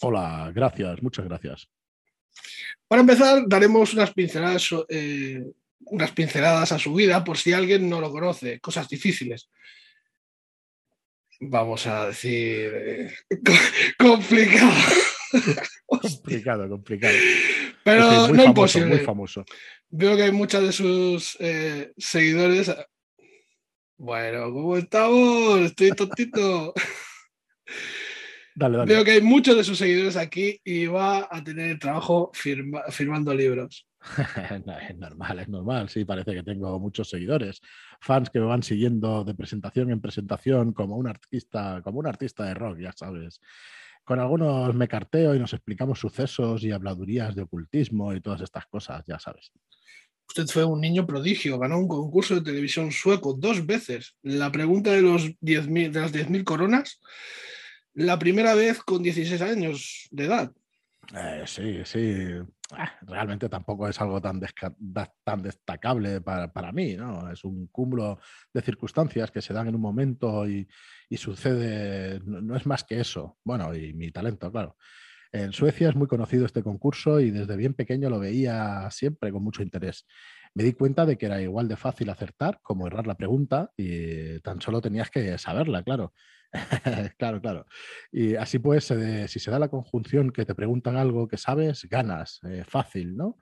Hola, 0.00 0.50
gracias, 0.52 1.00
muchas 1.00 1.24
gracias. 1.26 1.68
Para 2.88 3.00
empezar, 3.00 3.44
daremos 3.46 3.94
unas 3.94 4.12
pinceladas, 4.12 4.68
eh, 4.88 5.44
unas 5.86 6.12
pinceladas 6.12 6.72
a 6.72 6.78
su 6.78 6.94
vida 6.94 7.24
por 7.24 7.38
si 7.38 7.52
alguien 7.52 7.88
no 7.88 8.00
lo 8.00 8.10
conoce, 8.10 8.60
cosas 8.60 8.88
difíciles. 8.88 9.48
Vamos 11.40 11.86
a 11.86 12.06
decir 12.08 12.72
eh, 12.74 13.14
complicado. 13.98 14.72
complicado, 15.86 16.68
complicado. 16.68 17.14
Pero 17.82 18.28
no 18.28 18.44
imposible. 18.44 18.96
Muy 18.96 19.04
famoso. 19.04 19.44
Veo 19.90 20.16
que 20.16 20.22
hay 20.22 20.32
muchos 20.32 20.62
de 20.62 20.72
sus 20.72 21.36
eh, 21.40 21.92
seguidores. 21.98 22.74
Bueno, 23.96 24.52
¿cómo 24.52 24.76
estamos? 24.76 25.60
Estoy 25.60 25.90
tontito. 25.92 26.72
Veo 28.56 29.04
que 29.04 29.12
hay 29.12 29.20
muchos 29.20 29.56
de 29.56 29.64
sus 29.64 29.78
seguidores 29.78 30.16
aquí 30.16 30.60
y 30.64 30.86
va 30.86 31.28
a 31.30 31.42
tener 31.42 31.78
trabajo 31.78 32.30
firmando 32.32 33.34
libros. 33.34 33.88
es 34.88 34.96
normal, 34.96 35.38
es 35.40 35.48
normal. 35.48 35.88
Sí, 35.88 36.04
parece 36.04 36.34
que 36.34 36.42
tengo 36.42 36.78
muchos 36.78 37.08
seguidores, 37.08 37.60
fans 38.00 38.30
que 38.30 38.38
me 38.38 38.46
van 38.46 38.62
siguiendo 38.62 39.24
de 39.24 39.34
presentación 39.34 39.90
en 39.90 40.00
presentación 40.00 40.72
como 40.72 40.96
un 40.96 41.08
artista, 41.08 41.80
como 41.82 41.98
un 41.98 42.06
artista 42.06 42.44
de 42.44 42.54
rock, 42.54 42.78
ya 42.78 42.92
sabes. 42.94 43.40
Con 44.04 44.20
algunos 44.20 44.74
me 44.74 44.86
carteo 44.86 45.34
y 45.34 45.38
nos 45.38 45.54
explicamos 45.54 45.98
sucesos 45.98 46.62
y 46.62 46.70
habladurías 46.70 47.34
de 47.34 47.42
ocultismo 47.42 48.14
y 48.14 48.20
todas 48.20 48.42
estas 48.42 48.66
cosas, 48.66 49.02
ya 49.06 49.18
sabes. 49.18 49.50
Usted 50.28 50.46
fue 50.46 50.64
un 50.64 50.80
niño 50.80 51.06
prodigio, 51.06 51.58
ganó 51.58 51.78
un 51.78 51.88
concurso 51.88 52.34
de 52.34 52.42
televisión 52.42 52.92
sueco 52.92 53.34
dos 53.34 53.66
veces. 53.66 54.14
La 54.22 54.52
pregunta 54.52 54.92
de, 54.92 55.02
los 55.02 55.30
de 55.40 55.90
las 55.92 56.12
10.000 56.12 56.44
coronas 56.44 57.00
la 57.94 58.18
primera 58.18 58.54
vez 58.54 58.80
con 58.80 59.02
16 59.02 59.40
años 59.42 60.08
de 60.10 60.24
edad. 60.24 60.52
Eh, 61.14 61.44
sí, 61.46 61.80
sí. 61.84 62.34
Ah, 62.72 62.90
realmente 63.02 63.48
tampoco 63.48 63.86
es 63.88 64.00
algo 64.00 64.20
tan, 64.20 64.40
destacable 64.40 66.20
para, 66.20 66.72
mí, 66.72 66.96
¿no? 66.96 67.30
Es 67.30 67.44
un 67.44 67.66
cúmulo 67.68 68.18
de 68.52 68.62
circunstancias 68.62 69.30
que 69.30 69.42
se 69.42 69.52
dan 69.52 69.68
en 69.68 69.74
un 69.74 69.80
momento 69.80 70.48
y, 70.48 70.66
sucede, 71.16 72.20
no, 72.24 72.56
es 72.56 72.66
más 72.66 72.84
que 72.84 73.00
eso. 73.00 73.38
Bueno, 73.44 73.74
y 73.74 73.92
mi 73.92 74.10
talento, 74.10 74.50
claro. 74.50 74.76
En 75.34 75.52
Suecia 75.52 75.88
es 75.88 75.96
muy 75.96 76.06
conocido 76.06 76.46
este 76.46 76.62
concurso 76.62 77.18
y 77.18 77.32
desde 77.32 77.56
bien 77.56 77.74
pequeño 77.74 78.08
lo 78.08 78.20
veía 78.20 78.88
siempre 78.92 79.32
con 79.32 79.42
mucho 79.42 79.64
interés. 79.64 80.06
Me 80.54 80.62
di 80.62 80.74
cuenta 80.74 81.04
de 81.06 81.18
que 81.18 81.26
era 81.26 81.42
igual 81.42 81.66
de 81.66 81.74
fácil 81.74 82.08
acertar 82.08 82.60
como 82.62 82.86
errar 82.86 83.08
la 83.08 83.16
pregunta 83.16 83.72
y 83.76 84.38
tan 84.42 84.60
solo 84.60 84.80
tenías 84.80 85.10
que 85.10 85.36
saberla, 85.36 85.82
claro. 85.82 86.14
claro, 87.18 87.40
claro. 87.40 87.66
Y 88.12 88.36
así 88.36 88.60
pues, 88.60 88.94
si 89.26 89.40
se 89.40 89.50
da 89.50 89.58
la 89.58 89.66
conjunción 89.68 90.30
que 90.30 90.44
te 90.44 90.54
preguntan 90.54 90.96
algo 90.96 91.26
que 91.26 91.36
sabes, 91.36 91.82
ganas, 91.90 92.38
eh, 92.44 92.62
fácil, 92.64 93.16
¿no? 93.16 93.36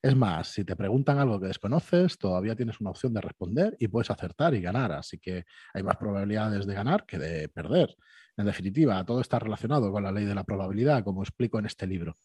Es 0.00 0.14
más, 0.14 0.46
si 0.46 0.64
te 0.64 0.76
preguntan 0.76 1.18
algo 1.18 1.40
que 1.40 1.48
desconoces, 1.48 2.18
todavía 2.18 2.54
tienes 2.54 2.80
una 2.80 2.90
opción 2.90 3.14
de 3.14 3.20
responder 3.20 3.76
y 3.80 3.88
puedes 3.88 4.12
acertar 4.12 4.54
y 4.54 4.60
ganar. 4.60 4.92
Así 4.92 5.18
que 5.18 5.44
hay 5.74 5.82
más 5.82 5.96
probabilidades 5.96 6.66
de 6.66 6.74
ganar 6.74 7.04
que 7.04 7.18
de 7.18 7.48
perder. 7.48 7.96
En 8.36 8.46
definitiva, 8.46 9.04
todo 9.04 9.20
está 9.20 9.38
relacionado 9.38 9.92
con 9.92 10.02
la 10.02 10.12
ley 10.12 10.24
de 10.24 10.34
la 10.34 10.44
probabilidad, 10.44 11.04
como 11.04 11.22
explico 11.22 11.58
en 11.58 11.66
este 11.66 11.86
libro. 11.86 12.16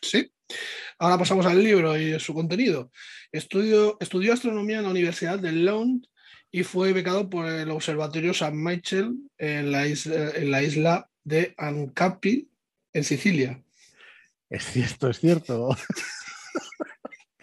Sí. 0.00 0.32
Ahora 0.98 1.18
pasamos 1.18 1.46
al 1.46 1.62
libro 1.62 1.96
y 1.96 2.18
su 2.20 2.34
contenido. 2.34 2.90
Estudio, 3.32 3.96
estudió 4.00 4.32
astronomía 4.32 4.78
en 4.78 4.84
la 4.84 4.90
Universidad 4.90 5.38
de 5.38 5.52
Lund 5.52 6.06
y 6.50 6.62
fue 6.64 6.92
becado 6.92 7.28
por 7.30 7.46
el 7.46 7.70
Observatorio 7.70 8.34
San 8.34 8.62
Michael 8.62 9.16
en 9.38 9.72
la 9.72 9.86
isla, 9.86 10.30
en 10.34 10.50
la 10.50 10.62
isla 10.62 11.10
de 11.24 11.54
Ancapi, 11.56 12.48
en 12.92 13.04
Sicilia. 13.04 13.62
Es 14.50 14.64
cierto, 14.66 15.08
es 15.08 15.18
cierto. 15.18 15.76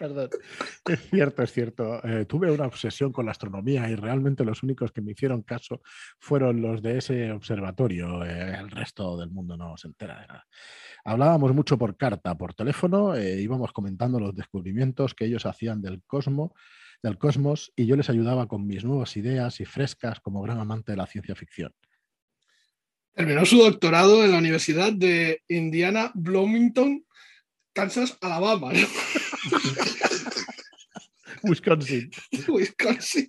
Perdón. 0.00 0.30
Es 0.88 1.10
cierto, 1.10 1.42
es 1.42 1.52
cierto. 1.52 2.02
Eh, 2.02 2.24
tuve 2.24 2.50
una 2.50 2.64
obsesión 2.64 3.12
con 3.12 3.26
la 3.26 3.32
astronomía 3.32 3.86
y 3.90 3.96
realmente 3.96 4.46
los 4.46 4.62
únicos 4.62 4.92
que 4.92 5.02
me 5.02 5.12
hicieron 5.12 5.42
caso 5.42 5.82
fueron 6.18 6.62
los 6.62 6.80
de 6.80 6.96
ese 6.96 7.30
observatorio. 7.32 8.24
Eh, 8.24 8.56
el 8.58 8.70
resto 8.70 9.18
del 9.18 9.28
mundo 9.28 9.58
no 9.58 9.76
se 9.76 9.88
entera 9.88 10.18
de 10.22 10.26
nada. 10.26 10.46
Hablábamos 11.04 11.54
mucho 11.54 11.76
por 11.76 11.98
carta, 11.98 12.34
por 12.34 12.54
teléfono, 12.54 13.14
eh, 13.14 13.42
íbamos 13.42 13.74
comentando 13.74 14.18
los 14.18 14.34
descubrimientos 14.34 15.12
que 15.14 15.26
ellos 15.26 15.44
hacían 15.44 15.82
del 15.82 16.02
cosmos, 16.06 16.52
del 17.02 17.18
cosmos 17.18 17.70
y 17.76 17.84
yo 17.84 17.94
les 17.94 18.08
ayudaba 18.08 18.48
con 18.48 18.66
mis 18.66 18.82
nuevas 18.82 19.14
ideas 19.18 19.60
y 19.60 19.66
frescas 19.66 20.18
como 20.20 20.40
gran 20.40 20.60
amante 20.60 20.92
de 20.92 20.96
la 20.96 21.06
ciencia 21.06 21.34
ficción. 21.34 21.74
Terminó 23.12 23.44
su 23.44 23.58
doctorado 23.58 24.24
en 24.24 24.32
la 24.32 24.38
Universidad 24.38 24.94
de 24.94 25.42
Indiana 25.46 26.10
Bloomington 26.14 27.04
Kansas, 27.72 28.16
Alabama. 28.20 28.72
Wisconsin. 31.42 32.10
Wisconsin. 32.48 33.28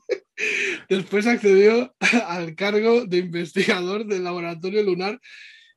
Después 0.89 1.27
accedió 1.27 1.95
al 2.27 2.55
cargo 2.55 3.05
de 3.05 3.19
investigador 3.19 4.05
del 4.05 4.23
Laboratorio 4.23 4.83
Lunar 4.83 5.19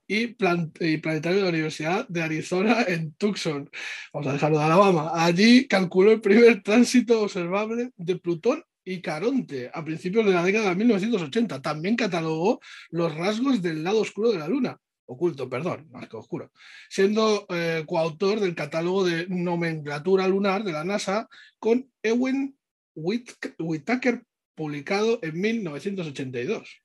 y, 0.07 0.29
Planetario 0.29 1.38
de 1.38 1.42
la 1.42 1.48
Universidad 1.48 2.09
de 2.09 2.22
Arizona 2.22 2.85
en 2.87 3.12
Tucson. 3.14 3.70
Vamos 4.12 4.29
a 4.29 4.33
dejarlo 4.33 4.59
de 4.59 4.64
Alabama. 4.64 5.12
Allí 5.14 5.66
calculó 5.66 6.12
el 6.12 6.20
primer 6.20 6.62
tránsito 6.62 7.22
observable 7.22 7.90
de 7.96 8.16
Plutón 8.16 8.64
y 8.85 9.00
Caronte 9.00 9.70
a 9.72 9.85
principios 9.85 10.27
de 10.27 10.33
la 10.33 10.44
década 10.44 10.70
de 10.70 10.77
1980. 10.77 11.62
También 11.62 11.96
catalogó 11.96 12.61
los 12.90 13.14
rasgos 13.14 13.62
del 13.62 13.85
lado 13.85 14.00
oscuro 14.00 14.33
de 14.33 14.38
la 14.38 14.48
Luna 14.48 14.79
oculto, 15.07 15.49
perdón, 15.49 15.88
más 15.90 16.09
que 16.09 16.17
oscuro, 16.17 16.51
siendo 16.88 17.47
eh, 17.49 17.85
coautor 17.87 18.40
del 18.40 18.55
catálogo 18.55 19.05
de 19.05 19.27
nomenclatura 19.29 20.29
lunar 20.29 20.64
de 20.64 20.73
la 20.73 20.85
NASA 20.85 21.29
con 21.59 21.90
Ewen 22.03 22.57
Whittaker, 22.95 24.23
publicado 24.55 25.19
en 25.23 25.40
1982. 25.40 26.81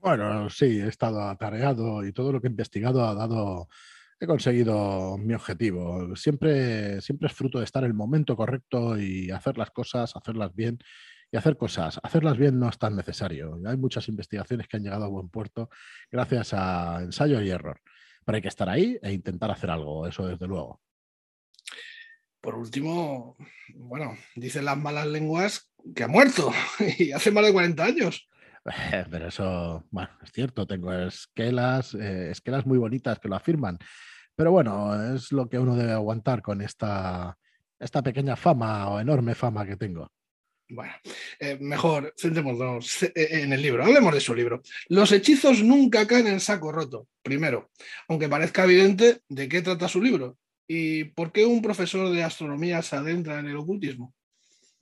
Bueno, 0.00 0.50
sí, 0.50 0.80
he 0.80 0.88
estado 0.88 1.22
atareado 1.22 2.04
y 2.04 2.12
todo 2.12 2.32
lo 2.32 2.40
que 2.40 2.48
he 2.48 2.50
investigado 2.50 3.06
ha 3.06 3.14
dado, 3.14 3.68
he 4.18 4.26
conseguido 4.26 5.16
mi 5.18 5.34
objetivo. 5.34 6.16
Siempre, 6.16 7.00
siempre 7.00 7.28
es 7.28 7.34
fruto 7.34 7.58
de 7.58 7.64
estar 7.64 7.84
en 7.84 7.90
el 7.90 7.94
momento 7.94 8.36
correcto 8.36 8.98
y 8.98 9.30
hacer 9.30 9.56
las 9.56 9.70
cosas, 9.70 10.16
hacerlas 10.16 10.52
bien 10.54 10.78
y 11.32 11.36
hacer 11.38 11.56
cosas. 11.56 11.98
Hacerlas 12.02 12.36
bien 12.36 12.60
no 12.60 12.68
es 12.68 12.78
tan 12.78 12.94
necesario. 12.94 13.58
Hay 13.64 13.76
muchas 13.78 14.06
investigaciones 14.08 14.68
que 14.68 14.76
han 14.76 14.84
llegado 14.84 15.06
a 15.06 15.08
buen 15.08 15.30
puerto 15.30 15.70
gracias 16.10 16.52
a 16.52 17.00
ensayo 17.02 17.40
y 17.40 17.48
error. 17.50 17.80
Pero 18.24 18.36
hay 18.36 18.42
que 18.42 18.48
estar 18.48 18.68
ahí 18.68 18.98
e 19.02 19.12
intentar 19.12 19.50
hacer 19.50 19.70
algo, 19.70 20.06
eso 20.06 20.26
desde 20.26 20.46
luego. 20.46 20.80
Por 22.40 22.56
último, 22.56 23.36
bueno, 23.74 24.16
dicen 24.36 24.66
las 24.66 24.76
malas 24.76 25.06
lenguas 25.06 25.72
que 25.94 26.04
ha 26.04 26.08
muerto 26.08 26.52
y 26.98 27.12
hace 27.12 27.30
más 27.30 27.46
de 27.46 27.52
40 27.52 27.82
años. 27.82 28.28
Pero 29.10 29.26
eso, 29.26 29.86
bueno, 29.90 30.10
es 30.22 30.32
cierto, 30.32 30.66
tengo 30.66 30.92
esquelas, 30.92 31.94
eh, 31.94 32.30
esquelas 32.30 32.66
muy 32.66 32.78
bonitas 32.78 33.18
que 33.18 33.28
lo 33.28 33.36
afirman. 33.36 33.78
Pero 34.36 34.52
bueno, 34.52 35.14
es 35.14 35.32
lo 35.32 35.48
que 35.48 35.58
uno 35.58 35.76
debe 35.76 35.92
aguantar 35.92 36.42
con 36.42 36.60
esta, 36.60 37.38
esta 37.78 38.02
pequeña 38.02 38.36
fama 38.36 38.88
o 38.90 39.00
enorme 39.00 39.34
fama 39.34 39.64
que 39.64 39.76
tengo. 39.76 40.10
Bueno, 40.72 40.94
eh, 41.38 41.58
mejor 41.60 42.14
centrémonos 42.16 43.02
eh, 43.02 43.12
en 43.14 43.52
el 43.52 43.60
libro. 43.60 43.84
Hablemos 43.84 44.14
de 44.14 44.20
su 44.20 44.34
libro. 44.34 44.62
Los 44.88 45.12
hechizos 45.12 45.62
nunca 45.62 46.06
caen 46.06 46.28
en 46.28 46.40
saco 46.40 46.72
roto. 46.72 47.08
Primero, 47.22 47.70
aunque 48.08 48.26
parezca 48.26 48.64
evidente 48.64 49.20
de 49.28 49.48
qué 49.50 49.60
trata 49.60 49.86
su 49.86 50.00
libro 50.00 50.38
y 50.66 51.04
por 51.04 51.30
qué 51.30 51.44
un 51.44 51.60
profesor 51.60 52.10
de 52.10 52.24
astronomía 52.24 52.80
se 52.80 52.96
adentra 52.96 53.38
en 53.38 53.48
el 53.48 53.56
ocultismo. 53.58 54.14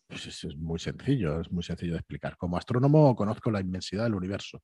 Pues 0.07 0.27
es, 0.27 0.57
muy 0.57 0.79
sencillo, 0.79 1.41
es 1.41 1.51
muy 1.51 1.65
sencillo 1.65 1.95
de 1.95 1.99
explicar. 1.99 2.37
Como 2.37 2.57
astrónomo 2.57 3.17
conozco 3.17 3.51
la 3.51 3.61
inmensidad 3.61 4.05
del 4.05 4.15
universo 4.15 4.63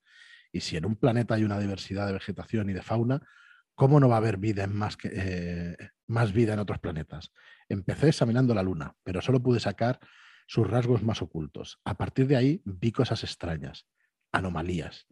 y 0.53 0.61
si 0.61 0.77
en 0.77 0.87
un 0.87 0.95
planeta 0.95 1.35
hay 1.35 1.43
una 1.43 1.59
diversidad 1.59 2.07
de 2.07 2.13
vegetación 2.13 2.71
y 2.71 2.73
de 2.73 2.83
fauna, 2.83 3.21
¿cómo 3.75 3.99
no 3.99 4.09
va 4.09 4.15
a 4.15 4.19
haber 4.19 4.37
vida 4.37 4.63
en 4.63 4.77
más, 4.77 4.97
eh, 5.03 5.77
más 6.07 6.33
vida 6.33 6.53
en 6.53 6.61
otros 6.61 6.79
planetas? 6.79 7.33
Empecé 7.69 8.11
examinando 8.11 8.55
la 8.55 8.63
Luna, 8.63 8.95
pero 9.03 9.21
solo 9.21 9.43
pude 9.43 9.59
sacar 9.59 9.99
sus 10.47 10.67
rasgos 10.67 11.03
más 11.03 11.23
ocultos. 11.23 11.81
A 11.85 11.97
partir 11.97 12.27
de 12.27 12.37
ahí 12.37 12.63
vi 12.65 12.93
cosas 12.93 13.25
extrañas, 13.25 13.87
anomalías, 14.33 15.07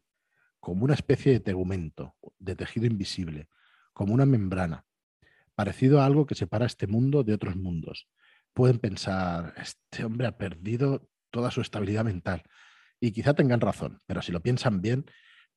como 0.60 0.84
una 0.84 0.94
especie 0.94 1.32
de 1.32 1.40
tegumento, 1.40 2.16
de 2.38 2.56
tejido 2.56 2.86
invisible, 2.86 3.48
como 3.92 4.14
una 4.14 4.26
membrana, 4.26 4.86
parecido 5.54 6.00
a 6.00 6.06
algo 6.06 6.26
que 6.26 6.34
separa 6.34 6.66
este 6.66 6.86
mundo 6.86 7.22
de 7.22 7.34
otros 7.34 7.56
mundos. 7.56 8.08
Pueden 8.52 8.78
pensar, 8.78 9.54
este 9.56 10.04
hombre 10.04 10.26
ha 10.26 10.38
perdido 10.38 11.08
toda 11.30 11.50
su 11.50 11.60
estabilidad 11.60 12.04
mental. 12.04 12.44
Y 13.00 13.12
quizá 13.12 13.34
tengan 13.34 13.60
razón, 13.60 14.00
pero 14.06 14.22
si 14.22 14.32
lo 14.32 14.40
piensan 14.40 14.80
bien, 14.80 15.04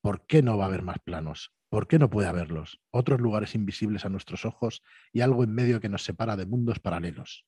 ¿por 0.00 0.26
qué 0.26 0.42
no 0.42 0.58
va 0.58 0.64
a 0.64 0.68
haber 0.68 0.82
más 0.82 0.98
planos? 0.98 1.52
¿Por 1.68 1.86
qué 1.86 1.98
no 1.98 2.10
puede 2.10 2.28
haberlos? 2.28 2.80
Otros 2.90 3.20
lugares 3.20 3.54
invisibles 3.54 4.04
a 4.04 4.08
nuestros 4.08 4.44
ojos 4.44 4.82
y 5.12 5.20
algo 5.20 5.44
en 5.44 5.54
medio 5.54 5.80
que 5.80 5.88
nos 5.88 6.02
separa 6.02 6.36
de 6.36 6.46
mundos 6.46 6.80
paralelos. 6.80 7.46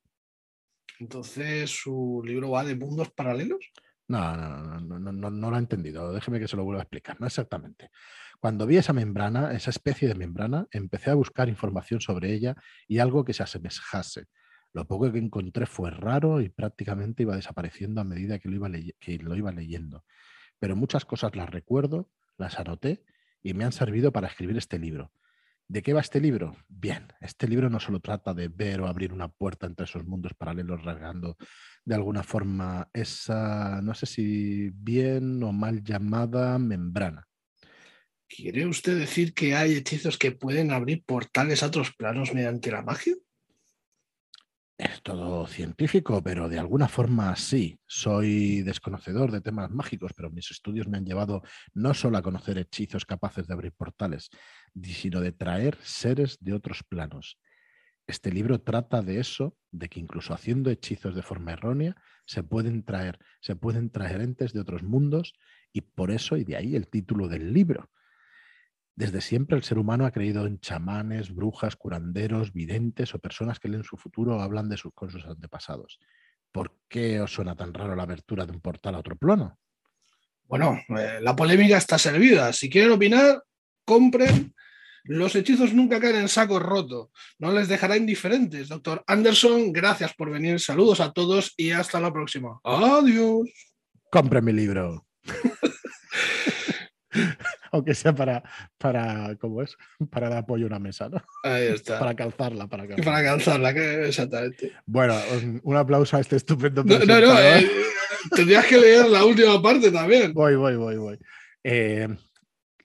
Entonces, 1.00 1.70
¿su 1.70 2.22
libro 2.24 2.50
va 2.50 2.62
de 2.62 2.76
mundos 2.76 3.10
paralelos? 3.10 3.58
No, 4.06 4.36
no, 4.36 4.80
no, 4.80 4.98
no, 4.98 5.12
no, 5.12 5.30
no 5.30 5.50
lo 5.50 5.56
he 5.56 5.58
entendido. 5.58 6.12
Déjeme 6.12 6.38
que 6.38 6.46
se 6.46 6.56
lo 6.56 6.64
vuelva 6.64 6.82
a 6.82 6.84
explicar. 6.84 7.18
No 7.18 7.26
exactamente. 7.26 7.90
Cuando 8.38 8.66
vi 8.66 8.76
esa 8.76 8.92
membrana, 8.92 9.52
esa 9.52 9.70
especie 9.70 10.08
de 10.08 10.14
membrana, 10.14 10.66
empecé 10.72 11.10
a 11.10 11.14
buscar 11.14 11.48
información 11.48 12.00
sobre 12.02 12.34
ella 12.34 12.54
y 12.86 12.98
algo 12.98 13.24
que 13.24 13.32
se 13.32 13.42
asemejase. 13.42 14.26
Lo 14.74 14.86
poco 14.86 15.10
que 15.10 15.18
encontré 15.18 15.64
fue 15.64 15.90
raro 15.90 16.42
y 16.42 16.50
prácticamente 16.50 17.22
iba 17.22 17.34
desapareciendo 17.34 18.02
a 18.02 18.04
medida 18.04 18.38
que 18.38 18.50
lo 18.50 18.56
iba, 18.56 18.70
que 18.98 19.18
lo 19.18 19.34
iba 19.36 19.52
leyendo. 19.52 20.04
Pero 20.58 20.76
muchas 20.76 21.06
cosas 21.06 21.34
las 21.34 21.48
recuerdo, 21.48 22.10
las 22.36 22.58
anoté 22.58 23.04
y 23.42 23.54
me 23.54 23.64
han 23.64 23.72
servido 23.72 24.12
para 24.12 24.28
escribir 24.28 24.58
este 24.58 24.78
libro. 24.78 25.12
¿De 25.70 25.82
qué 25.82 25.92
va 25.92 26.00
este 26.00 26.20
libro? 26.20 26.56
Bien, 26.66 27.06
este 27.20 27.46
libro 27.46 27.70
no 27.70 27.78
solo 27.78 28.00
trata 28.00 28.34
de 28.34 28.48
ver 28.48 28.80
o 28.80 28.88
abrir 28.88 29.12
una 29.12 29.28
puerta 29.28 29.68
entre 29.68 29.84
esos 29.84 30.04
mundos 30.04 30.34
paralelos 30.34 30.82
rasgando 30.82 31.36
de 31.84 31.94
alguna 31.94 32.24
forma 32.24 32.90
esa, 32.92 33.80
no 33.80 33.94
sé 33.94 34.06
si 34.06 34.70
bien 34.70 35.40
o 35.44 35.52
mal 35.52 35.84
llamada 35.84 36.58
membrana. 36.58 37.24
¿Quiere 38.28 38.66
usted 38.66 38.98
decir 38.98 39.32
que 39.32 39.54
hay 39.54 39.74
hechizos 39.74 40.18
que 40.18 40.32
pueden 40.32 40.72
abrir 40.72 41.04
portales 41.04 41.62
a 41.62 41.66
otros 41.66 41.94
planos 41.94 42.34
mediante 42.34 42.72
la 42.72 42.82
magia? 42.82 43.14
Es 44.80 45.02
todo 45.02 45.46
científico, 45.46 46.22
pero 46.22 46.48
de 46.48 46.58
alguna 46.58 46.88
forma 46.88 47.36
sí. 47.36 47.78
Soy 47.86 48.62
desconocedor 48.62 49.30
de 49.30 49.42
temas 49.42 49.70
mágicos, 49.70 50.14
pero 50.14 50.30
mis 50.30 50.50
estudios 50.50 50.88
me 50.88 50.96
han 50.96 51.04
llevado 51.04 51.42
no 51.74 51.92
solo 51.92 52.16
a 52.16 52.22
conocer 52.22 52.56
hechizos 52.56 53.04
capaces 53.04 53.46
de 53.46 53.52
abrir 53.52 53.72
portales, 53.72 54.30
sino 54.82 55.20
de 55.20 55.32
traer 55.32 55.76
seres 55.82 56.38
de 56.40 56.54
otros 56.54 56.82
planos. 56.82 57.38
Este 58.06 58.32
libro 58.32 58.62
trata 58.62 59.02
de 59.02 59.20
eso, 59.20 59.54
de 59.70 59.90
que 59.90 60.00
incluso 60.00 60.32
haciendo 60.32 60.70
hechizos 60.70 61.14
de 61.14 61.20
forma 61.20 61.52
errónea, 61.52 61.94
se 62.24 62.42
pueden 62.42 62.82
traer, 62.82 63.18
se 63.42 63.56
pueden 63.56 63.90
traer 63.90 64.22
entes 64.22 64.54
de 64.54 64.60
otros 64.60 64.82
mundos, 64.82 65.34
y 65.74 65.82
por 65.82 66.10
eso, 66.10 66.38
y 66.38 66.44
de 66.44 66.56
ahí 66.56 66.74
el 66.74 66.88
título 66.88 67.28
del 67.28 67.52
libro 67.52 67.90
desde 68.94 69.20
siempre 69.20 69.56
el 69.56 69.62
ser 69.62 69.78
humano 69.78 70.04
ha 70.04 70.10
creído 70.10 70.46
en 70.46 70.60
chamanes, 70.60 71.34
brujas, 71.34 71.76
curanderos, 71.76 72.52
videntes 72.52 73.14
o 73.14 73.18
personas 73.18 73.58
que 73.58 73.68
leen 73.68 73.84
su 73.84 73.96
futuro 73.96 74.36
o 74.36 74.40
hablan 74.40 74.68
de 74.68 74.76
sus, 74.76 74.92
con 74.92 75.10
sus 75.10 75.24
antepasados. 75.24 75.98
¿Por 76.52 76.76
qué 76.88 77.20
os 77.20 77.32
suena 77.32 77.54
tan 77.54 77.72
raro 77.72 77.94
la 77.94 78.02
abertura 78.02 78.44
de 78.44 78.52
un 78.52 78.60
portal 78.60 78.96
a 78.96 78.98
otro 78.98 79.16
plano? 79.16 79.58
Bueno, 80.44 80.80
eh, 80.98 81.20
la 81.22 81.36
polémica 81.36 81.76
está 81.76 81.96
servida. 81.96 82.52
Si 82.52 82.68
quieren 82.68 82.92
opinar, 82.92 83.42
compren. 83.84 84.52
Los 85.04 85.34
hechizos 85.34 85.72
nunca 85.72 86.00
caen 86.00 86.16
en 86.16 86.28
saco 86.28 86.58
roto. 86.58 87.10
No 87.38 87.52
les 87.52 87.68
dejará 87.68 87.96
indiferentes. 87.96 88.68
Doctor 88.68 89.02
Anderson, 89.06 89.72
gracias 89.72 90.12
por 90.14 90.30
venir. 90.30 90.60
Saludos 90.60 91.00
a 91.00 91.12
todos 91.12 91.54
y 91.56 91.70
hasta 91.70 92.00
la 92.00 92.12
próxima. 92.12 92.60
Adiós. 92.64 93.48
Compren 94.10 94.44
mi 94.44 94.52
libro. 94.52 95.06
aunque 97.70 97.94
sea 97.94 98.14
para, 98.14 98.42
para, 98.78 99.36
¿cómo 99.36 99.62
es? 99.62 99.76
Para 100.10 100.28
dar 100.28 100.38
apoyo 100.38 100.64
a 100.64 100.68
una 100.68 100.78
mesa, 100.78 101.08
¿no? 101.08 101.22
Ahí 101.44 101.66
está. 101.74 101.98
Para 101.98 102.14
calzarla, 102.14 102.66
para 102.66 102.86
calzarla. 102.86 103.12
Para 103.12 103.24
calzarla, 103.24 103.74
que, 103.74 104.08
exactamente. 104.08 104.72
Bueno, 104.86 105.14
un 105.62 105.76
aplauso 105.76 106.16
a 106.16 106.20
este 106.20 106.36
estupendo 106.36 106.82
No, 106.84 106.98
no, 106.98 107.20
no 107.20 107.38
eh, 107.38 107.68
tendrías 108.34 108.66
que 108.66 108.78
leer 108.78 109.06
la 109.08 109.24
última 109.24 109.60
parte 109.62 109.90
también. 109.90 110.32
Voy, 110.32 110.56
voy, 110.56 110.76
voy, 110.76 110.96
voy. 110.96 111.18
Eh, 111.62 112.08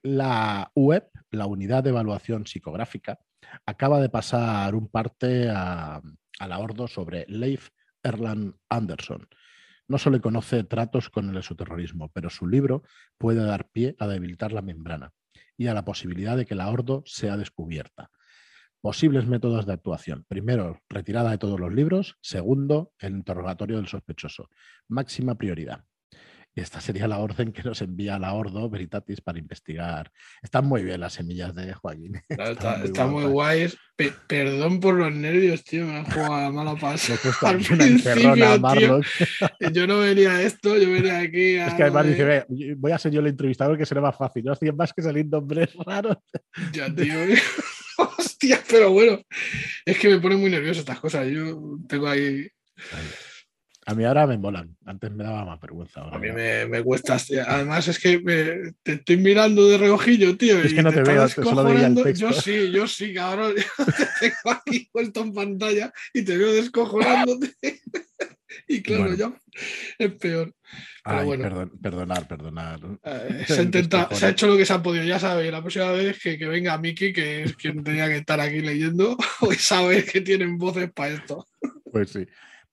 la 0.04 0.72
web, 0.76 1.10
la 1.32 1.46
unidad 1.48 1.84
de 1.84 1.90
evaluación 1.90 2.46
psicográfica, 2.46 3.20
acaba 3.66 4.00
de 4.00 4.10
pasar 4.10 4.76
un 4.76 4.90
parte 4.90 5.50
a, 5.50 6.02
a 6.40 6.48
la 6.48 6.60
Ordo 6.60 6.88
sobre 6.88 7.26
Leif 7.28 7.70
Erland 8.04 8.54
Anderson. 8.70 9.28
No 9.88 9.98
solo 9.98 10.20
conoce 10.22 10.64
tratos 10.64 11.10
con 11.10 11.30
el 11.30 11.38
exoterrorismo, 11.38 12.10
pero 12.14 12.30
su 12.30 12.48
libro 12.48 12.84
puede 13.18 13.44
dar 13.44 13.70
pie 13.70 13.96
a 14.00 14.08
debilitar 14.08 14.52
la 14.52 14.62
membrana 14.62 15.12
y 15.58 15.68
a 15.68 15.74
la 15.74 15.86
posibilidad 15.86 16.36
de 16.36 16.46
que 16.46 16.56
la 16.56 16.70
Ordo 16.70 17.04
sea 17.06 17.38
descubierta. 17.38 18.10
Posibles 18.82 19.26
métodos 19.26 19.66
de 19.66 19.74
actuación. 19.74 20.26
Primero, 20.28 20.80
retirada 20.90 21.32
de 21.32 21.38
todos 21.38 21.60
los 21.60 21.74
libros. 21.74 22.18
Segundo, 22.22 22.92
el 23.00 23.14
interrogatorio 23.14 23.78
del 23.78 23.88
sospechoso. 23.88 24.50
Máxima 24.88 25.36
prioridad. 25.36 25.86
Y 26.58 26.62
esta 26.62 26.80
sería 26.80 27.06
la 27.06 27.20
orden 27.20 27.52
que 27.52 27.64
nos 27.64 27.82
envía 27.82 28.18
la 28.18 28.32
Ordo 28.32 28.70
Veritatis 28.70 29.20
para 29.20 29.40
investigar. 29.40 30.10
Están 30.42 30.66
muy 30.66 30.86
bien 30.86 31.02
las 31.02 31.12
semillas 31.12 31.54
de 31.54 31.74
Joaquín. 31.74 32.22
está, 32.30 33.08
muy, 33.08 33.26
guay. 33.26 33.70
perdón 34.26 34.80
por 34.80 34.96
los 34.96 35.14
nervios, 35.14 35.66
tío. 35.66 35.86
Me 35.86 35.98
han 35.98 36.06
jugado 36.06 36.34
a 36.34 36.52
mala 36.52 36.78
pasa. 36.78 37.16
Yo 39.74 39.86
no 39.86 40.00
venía 40.00 40.38
a 40.38 40.44
esto, 40.44 40.78
yo 40.78 40.90
venía 40.90 41.20
aquí 41.20 41.58
a. 41.58 41.68
Es 41.68 41.74
que 41.74 41.84
además 41.84 42.08
dice, 42.08 42.46
voy 42.78 42.94
a 42.94 43.00
ser 43.00 43.12
yo 43.12 43.20
el 43.20 43.28
entrevistador 43.28 43.78
que 43.78 43.86
será 43.86 44.00
más 44.00 44.16
fácil. 44.16 44.46
No 44.46 44.54
hacía 44.54 44.72
más 44.72 44.94
que 44.94 45.02
salir 45.02 45.26
nombres 45.26 45.74
raros. 45.86 46.16
Ya, 46.72 46.94
tío. 46.94 47.16
Hostia, 47.98 48.62
pero 48.70 48.92
bueno. 48.92 49.20
Es 49.86 50.00
que 50.00 50.08
me 50.08 50.20
pone 50.20 50.38
muy 50.38 50.50
nervioso 50.50 50.80
estas 50.80 51.02
cosas. 51.02 51.28
Yo 51.28 51.78
tengo 51.90 52.08
ahí. 52.08 52.48
A 53.88 53.94
mí 53.94 54.04
ahora 54.04 54.26
me 54.26 54.38
molan. 54.38 54.76
Antes 54.86 55.12
me 55.12 55.24
daba 55.24 55.46
más 55.46 55.62
vergüenza. 55.62 56.02
a 56.02 56.18
mí 56.18 56.32
me, 56.32 56.66
me, 56.66 56.82
cuesta. 56.82 57.18
Además, 57.48 57.88
es 57.88 58.00
que 58.00 58.20
te 58.82 58.94
estoy 58.94 59.18
mirando 59.18 59.68
de 59.68 59.78
reojillo, 59.78 60.36
tío. 60.36 60.60
Es 60.60 60.74
que 60.74 60.82
no 60.82 60.92
te, 60.92 61.04
veo, 61.04 61.28
solo 61.30 61.64
veía 61.64 61.88
el 61.88 61.96
texto. 61.96 62.32
Yo 62.32 62.34
sí, 62.34 62.72
yo 62.72 62.88
sí, 62.88 63.14
cabrón. 63.14 63.54
te 63.78 64.08
tengo 64.20 64.58
aquí 64.58 64.90
puesto 64.92 65.22
en 65.22 65.34
pantalla 65.34 65.94
y 66.14 66.24
te 66.24 66.36
veo 66.36 66.52
descojonándote. 66.52 67.54
y 68.68 68.82
claro, 68.82 69.14
ya 69.14 69.32
es 70.00 70.14
peor. 70.14 70.52
Ay, 71.04 71.38
perdón, 71.38 71.72
perdonar, 71.80 72.28
perdonar. 72.28 72.80
Eh, 73.04 73.46
se, 73.48 73.62
intenta, 73.62 74.10
se, 74.12 74.26
ha 74.26 74.30
hecho 74.30 74.48
lo 74.48 74.58
que 74.58 74.66
se 74.66 74.74
ha 74.74 74.82
podido, 74.82 75.04
ya 75.04 75.20
sabes. 75.20 75.52
La 75.52 75.62
próxima 75.62 75.92
vez 75.92 76.20
que, 76.20 76.40
que 76.40 76.48
venga 76.48 76.80
Miki, 76.80 77.14
que 77.14 77.44
es 77.44 77.56
quien 77.56 77.84
tenía 77.84 78.08
que 78.08 78.18
estar 78.18 78.40
aquí 78.40 78.62
leyendo, 78.62 79.16
hoy 79.42 79.58
sabes 79.58 80.12
que 80.12 80.22
tienen 80.22 80.58
voces 80.58 80.92
para 80.92 81.14
esto. 81.14 81.46
Pues 81.92 82.10
sí. 82.10 82.26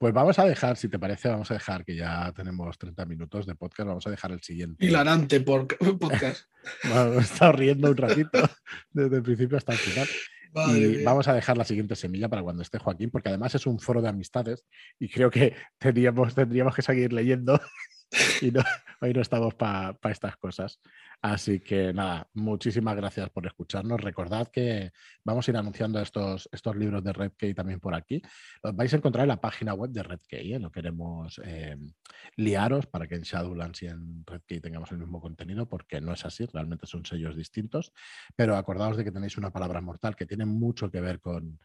Pues 0.03 0.13
vamos 0.13 0.37
a 0.41 0.45
dejar, 0.47 0.77
si 0.77 0.89
te 0.89 0.99
parece, 0.99 1.29
vamos 1.29 1.49
a 1.53 1.55
dejar 1.55 1.85
que 1.85 1.95
ya 1.95 2.33
tenemos 2.33 2.77
30 2.77 3.05
minutos 3.05 3.47
de 3.47 3.55
podcast, 3.55 3.87
vamos 3.87 4.05
a 4.05 4.11
dejar 4.11 4.33
el 4.33 4.43
siguiente. 4.43 4.85
Hilarante 4.85 5.41
por 5.41 5.69
podcast. 6.01 6.47
bueno, 6.93 7.15
he 7.15 7.19
estado 7.19 7.53
riendo 7.53 7.89
un 7.89 7.97
ratito 7.97 8.41
desde 8.91 9.19
el 9.19 9.23
principio 9.23 9.59
hasta 9.59 9.75
el 9.75 9.79
final. 9.79 10.09
y 10.77 11.05
vamos 11.05 11.29
a 11.29 11.35
dejar 11.35 11.57
la 11.57 11.65
siguiente 11.65 11.95
semilla 11.95 12.29
para 12.29 12.43
cuando 12.43 12.63
esté 12.63 12.79
Joaquín, 12.79 13.11
porque 13.11 13.29
además 13.29 13.55
es 13.55 13.65
un 13.65 13.79
foro 13.79 14.03
de 14.03 14.09
amistades 14.09 14.65
y 14.99 15.09
creo 15.09 15.31
que 15.31 15.55
tendríamos, 15.79 16.35
tendríamos 16.35 16.75
que 16.75 16.83
seguir 16.83 17.13
leyendo 17.13 17.61
y 18.41 18.51
no, 18.51 18.65
hoy 19.03 19.13
no 19.13 19.21
estamos 19.21 19.55
para 19.55 19.97
estas 20.11 20.37
cosas. 20.37 20.81
Así 21.23 21.61
que 21.61 21.93
nada, 21.93 22.29
muchísimas 22.35 22.97
gracias 22.97 23.31
por 23.31 23.47
escucharnos. 23.47 24.01
Recordad 24.01 24.49
que 24.49 24.91
vamos 25.23 25.47
a 25.47 25.53
ir 25.53 25.57
anunciando 25.57 26.01
estos, 26.01 26.49
estos 26.51 26.75
libros 26.75 27.05
de 27.05 27.13
Redkey 27.13 27.55
también 27.55 27.79
por 27.79 27.95
aquí. 27.95 28.21
Los 28.61 28.75
vais 28.75 28.93
a 28.93 28.97
encontrar 28.97 29.23
en 29.23 29.29
la 29.29 29.41
página 29.41 29.73
web 29.73 29.93
de 29.93 30.03
Redkey. 30.03 30.55
¿eh? 30.55 30.59
No 30.59 30.73
queremos 30.73 31.41
eh, 31.45 31.77
liaros 32.35 32.87
para 32.87 33.07
que 33.07 33.15
en 33.15 33.23
Shadowlands 33.23 33.85
y 33.85 33.87
en 33.87 34.25
Redkey 34.27 34.61
tengamos 34.61 34.91
el 34.91 34.99
mismo 34.99 35.21
contenido, 35.21 35.69
porque 35.69 36.01
no 36.01 36.13
es 36.13 36.25
así, 36.27 36.45
realmente 36.47 36.89
son 36.89 37.07
sellos 37.07 37.37
distintos. 37.37 37.93
Pero 38.35 38.57
acordaos 38.57 38.97
de 38.97 39.05
que 39.05 39.13
tenéis 39.13 39.39
una 39.39 39.53
palabra 39.53 39.81
mortal 39.81 40.17
que 40.17 40.27
tiene 40.27 40.45
mucho 40.45 40.91
que 40.91 41.01
ver 41.01 41.21
con, 41.21 41.61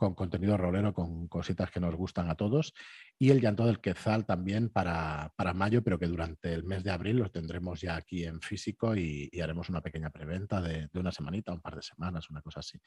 con 0.00 0.14
contenido 0.14 0.56
rolero, 0.56 0.94
con 0.94 1.28
cositas 1.28 1.70
que 1.70 1.78
nos 1.78 1.94
gustan 1.94 2.30
a 2.30 2.34
todos. 2.34 2.72
Y 3.18 3.30
el 3.30 3.40
llanto 3.40 3.66
del 3.66 3.80
Quetzal 3.80 4.24
también 4.24 4.70
para, 4.70 5.30
para 5.36 5.52
mayo, 5.52 5.84
pero 5.84 5.98
que 5.98 6.06
durante 6.06 6.54
el 6.54 6.64
mes 6.64 6.82
de 6.82 6.90
abril 6.90 7.18
los 7.18 7.30
tendremos 7.30 7.82
ya 7.82 7.96
aquí 7.96 8.24
en 8.24 8.40
físico 8.40 8.96
y, 8.96 9.30
haremos 9.40 9.68
una 9.68 9.82
pequeña 9.82 10.08
preventa 10.08 10.62
de, 10.62 10.88
una 10.94 11.12
semanita, 11.12 11.52
un 11.52 11.60
par 11.60 11.76
de 11.76 11.82
semanas, 11.82 12.30
una 12.30 12.40
cosa 12.40 12.60
así. 12.60 12.80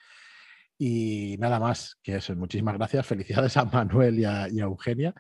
Y 0.78 1.36
nada 1.38 1.60
más 1.60 2.00
que 2.02 2.16
eso. 2.16 2.36
Muchísimas 2.36 2.76
gracias. 2.78 3.06
Felicidades 3.06 3.56
a 3.58 3.66
Manuel 3.66 4.20
y 4.20 4.26
a, 4.26 4.48
Eugenia 4.48 5.14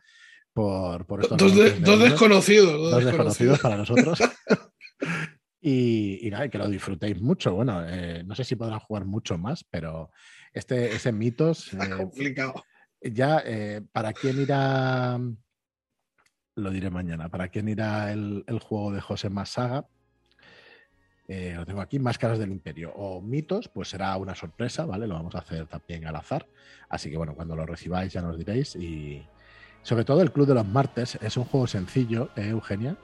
por, 0.51 1.05
por 1.05 1.21
estos 1.21 1.37
dos, 1.37 1.99
desconocidos. 1.99 2.91
Dos, 2.91 3.05
desconocidos 3.05 3.59
para 3.59 3.77
nosotros. 3.77 4.19
y, 5.61 6.27
nada, 6.31 6.49
que 6.49 6.57
lo 6.57 6.67
disfrutéis 6.67 7.21
mucho. 7.21 7.53
Bueno, 7.53 7.85
eh, 7.87 8.23
no 8.25 8.33
sé 8.33 8.43
si 8.43 8.55
podrán 8.55 8.79
jugar 8.79 9.05
mucho 9.05 9.37
más, 9.37 9.63
pero 9.63 10.09
este, 10.53 10.95
ese 10.95 11.11
mitos. 11.11 11.71
Eh, 11.83 11.89
complicado. 11.97 12.63
Ya, 13.01 13.41
eh, 13.45 13.81
¿para 13.91 14.13
quién 14.13 14.39
irá? 14.39 15.19
Lo 16.55 16.69
diré 16.69 16.89
mañana. 16.89 17.29
¿Para 17.29 17.49
quién 17.49 17.67
irá 17.67 18.11
el, 18.13 18.43
juego 18.61 18.91
de 18.91 19.01
José 19.01 19.29
Masaga? 19.29 19.87
Eh, 21.27 21.53
lo 21.55 21.65
tengo 21.65 21.81
aquí, 21.81 21.99
Máscaras 21.99 22.37
del 22.37 22.51
Imperio 22.51 22.93
o 22.93 23.21
Mitos, 23.21 23.69
pues 23.69 23.89
será 23.89 24.15
una 24.17 24.35
sorpresa, 24.35 24.85
¿vale? 24.85 25.07
Lo 25.07 25.15
vamos 25.15 25.35
a 25.35 25.39
hacer 25.39 25.67
también 25.67 26.05
al 26.05 26.15
azar. 26.15 26.47
Así 26.89 27.09
que 27.09 27.17
bueno, 27.17 27.33
cuando 27.35 27.55
lo 27.55 27.65
recibáis 27.65 28.13
ya 28.13 28.21
nos 28.21 28.37
diréis. 28.37 28.75
Y 28.75 29.25
sobre 29.81 30.05
todo 30.05 30.21
el 30.21 30.31
Club 30.31 30.47
de 30.47 30.53
los 30.53 30.67
Martes 30.67 31.17
es 31.21 31.35
un 31.35 31.45
juego 31.45 31.67
sencillo, 31.67 32.29
Eugenia 32.35 32.97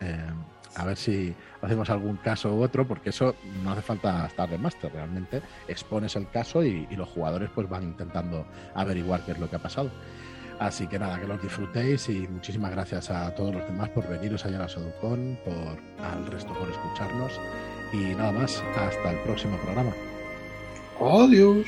a 0.76 0.86
ver 0.86 0.98
si 0.98 1.36
hacemos 1.62 1.90
algún 1.90 2.18
caso 2.18 2.54
u 2.54 2.62
otro, 2.62 2.88
porque 2.88 3.10
eso 3.10 3.36
no 3.64 3.72
hace 3.72 3.82
falta 3.82 4.26
estar 4.26 4.50
de 4.50 4.58
máster, 4.58 4.92
realmente 4.92 5.42
expones 5.68 6.16
el 6.16 6.30
caso 6.30 6.64
y, 6.64 6.88
los 6.96 7.08
jugadores 7.10 7.50
pues 7.56 7.70
van 7.70 7.84
intentando 7.84 8.46
averiguar 8.76 9.22
qué 9.22 9.32
es 9.32 9.40
lo 9.40 9.50
que 9.50 9.56
ha 9.56 9.60
pasado. 9.60 9.90
Así 10.60 10.88
que 10.88 11.00
nada, 11.00 11.18
que 11.20 11.28
los 11.28 11.42
disfrutéis 11.42 12.10
y 12.10 12.28
muchísimas 12.28 12.72
gracias 12.72 13.10
a 13.10 13.34
todos 13.34 13.56
los 13.56 13.64
demás 13.64 13.88
por 13.90 14.06
veniros 14.10 14.46
allá 14.46 14.62
a 14.62 14.68
Soducon, 14.68 15.40
por 15.46 16.06
al 16.06 16.26
resto 16.26 16.54
por 16.54 16.70
escucharnos 16.70 17.40
y 17.94 18.16
nada 18.16 18.34
más, 18.34 18.62
hasta 18.76 19.12
el 19.12 19.20
próximo 19.20 19.58
programa. 19.58 19.94
Adiós. 21.00 21.66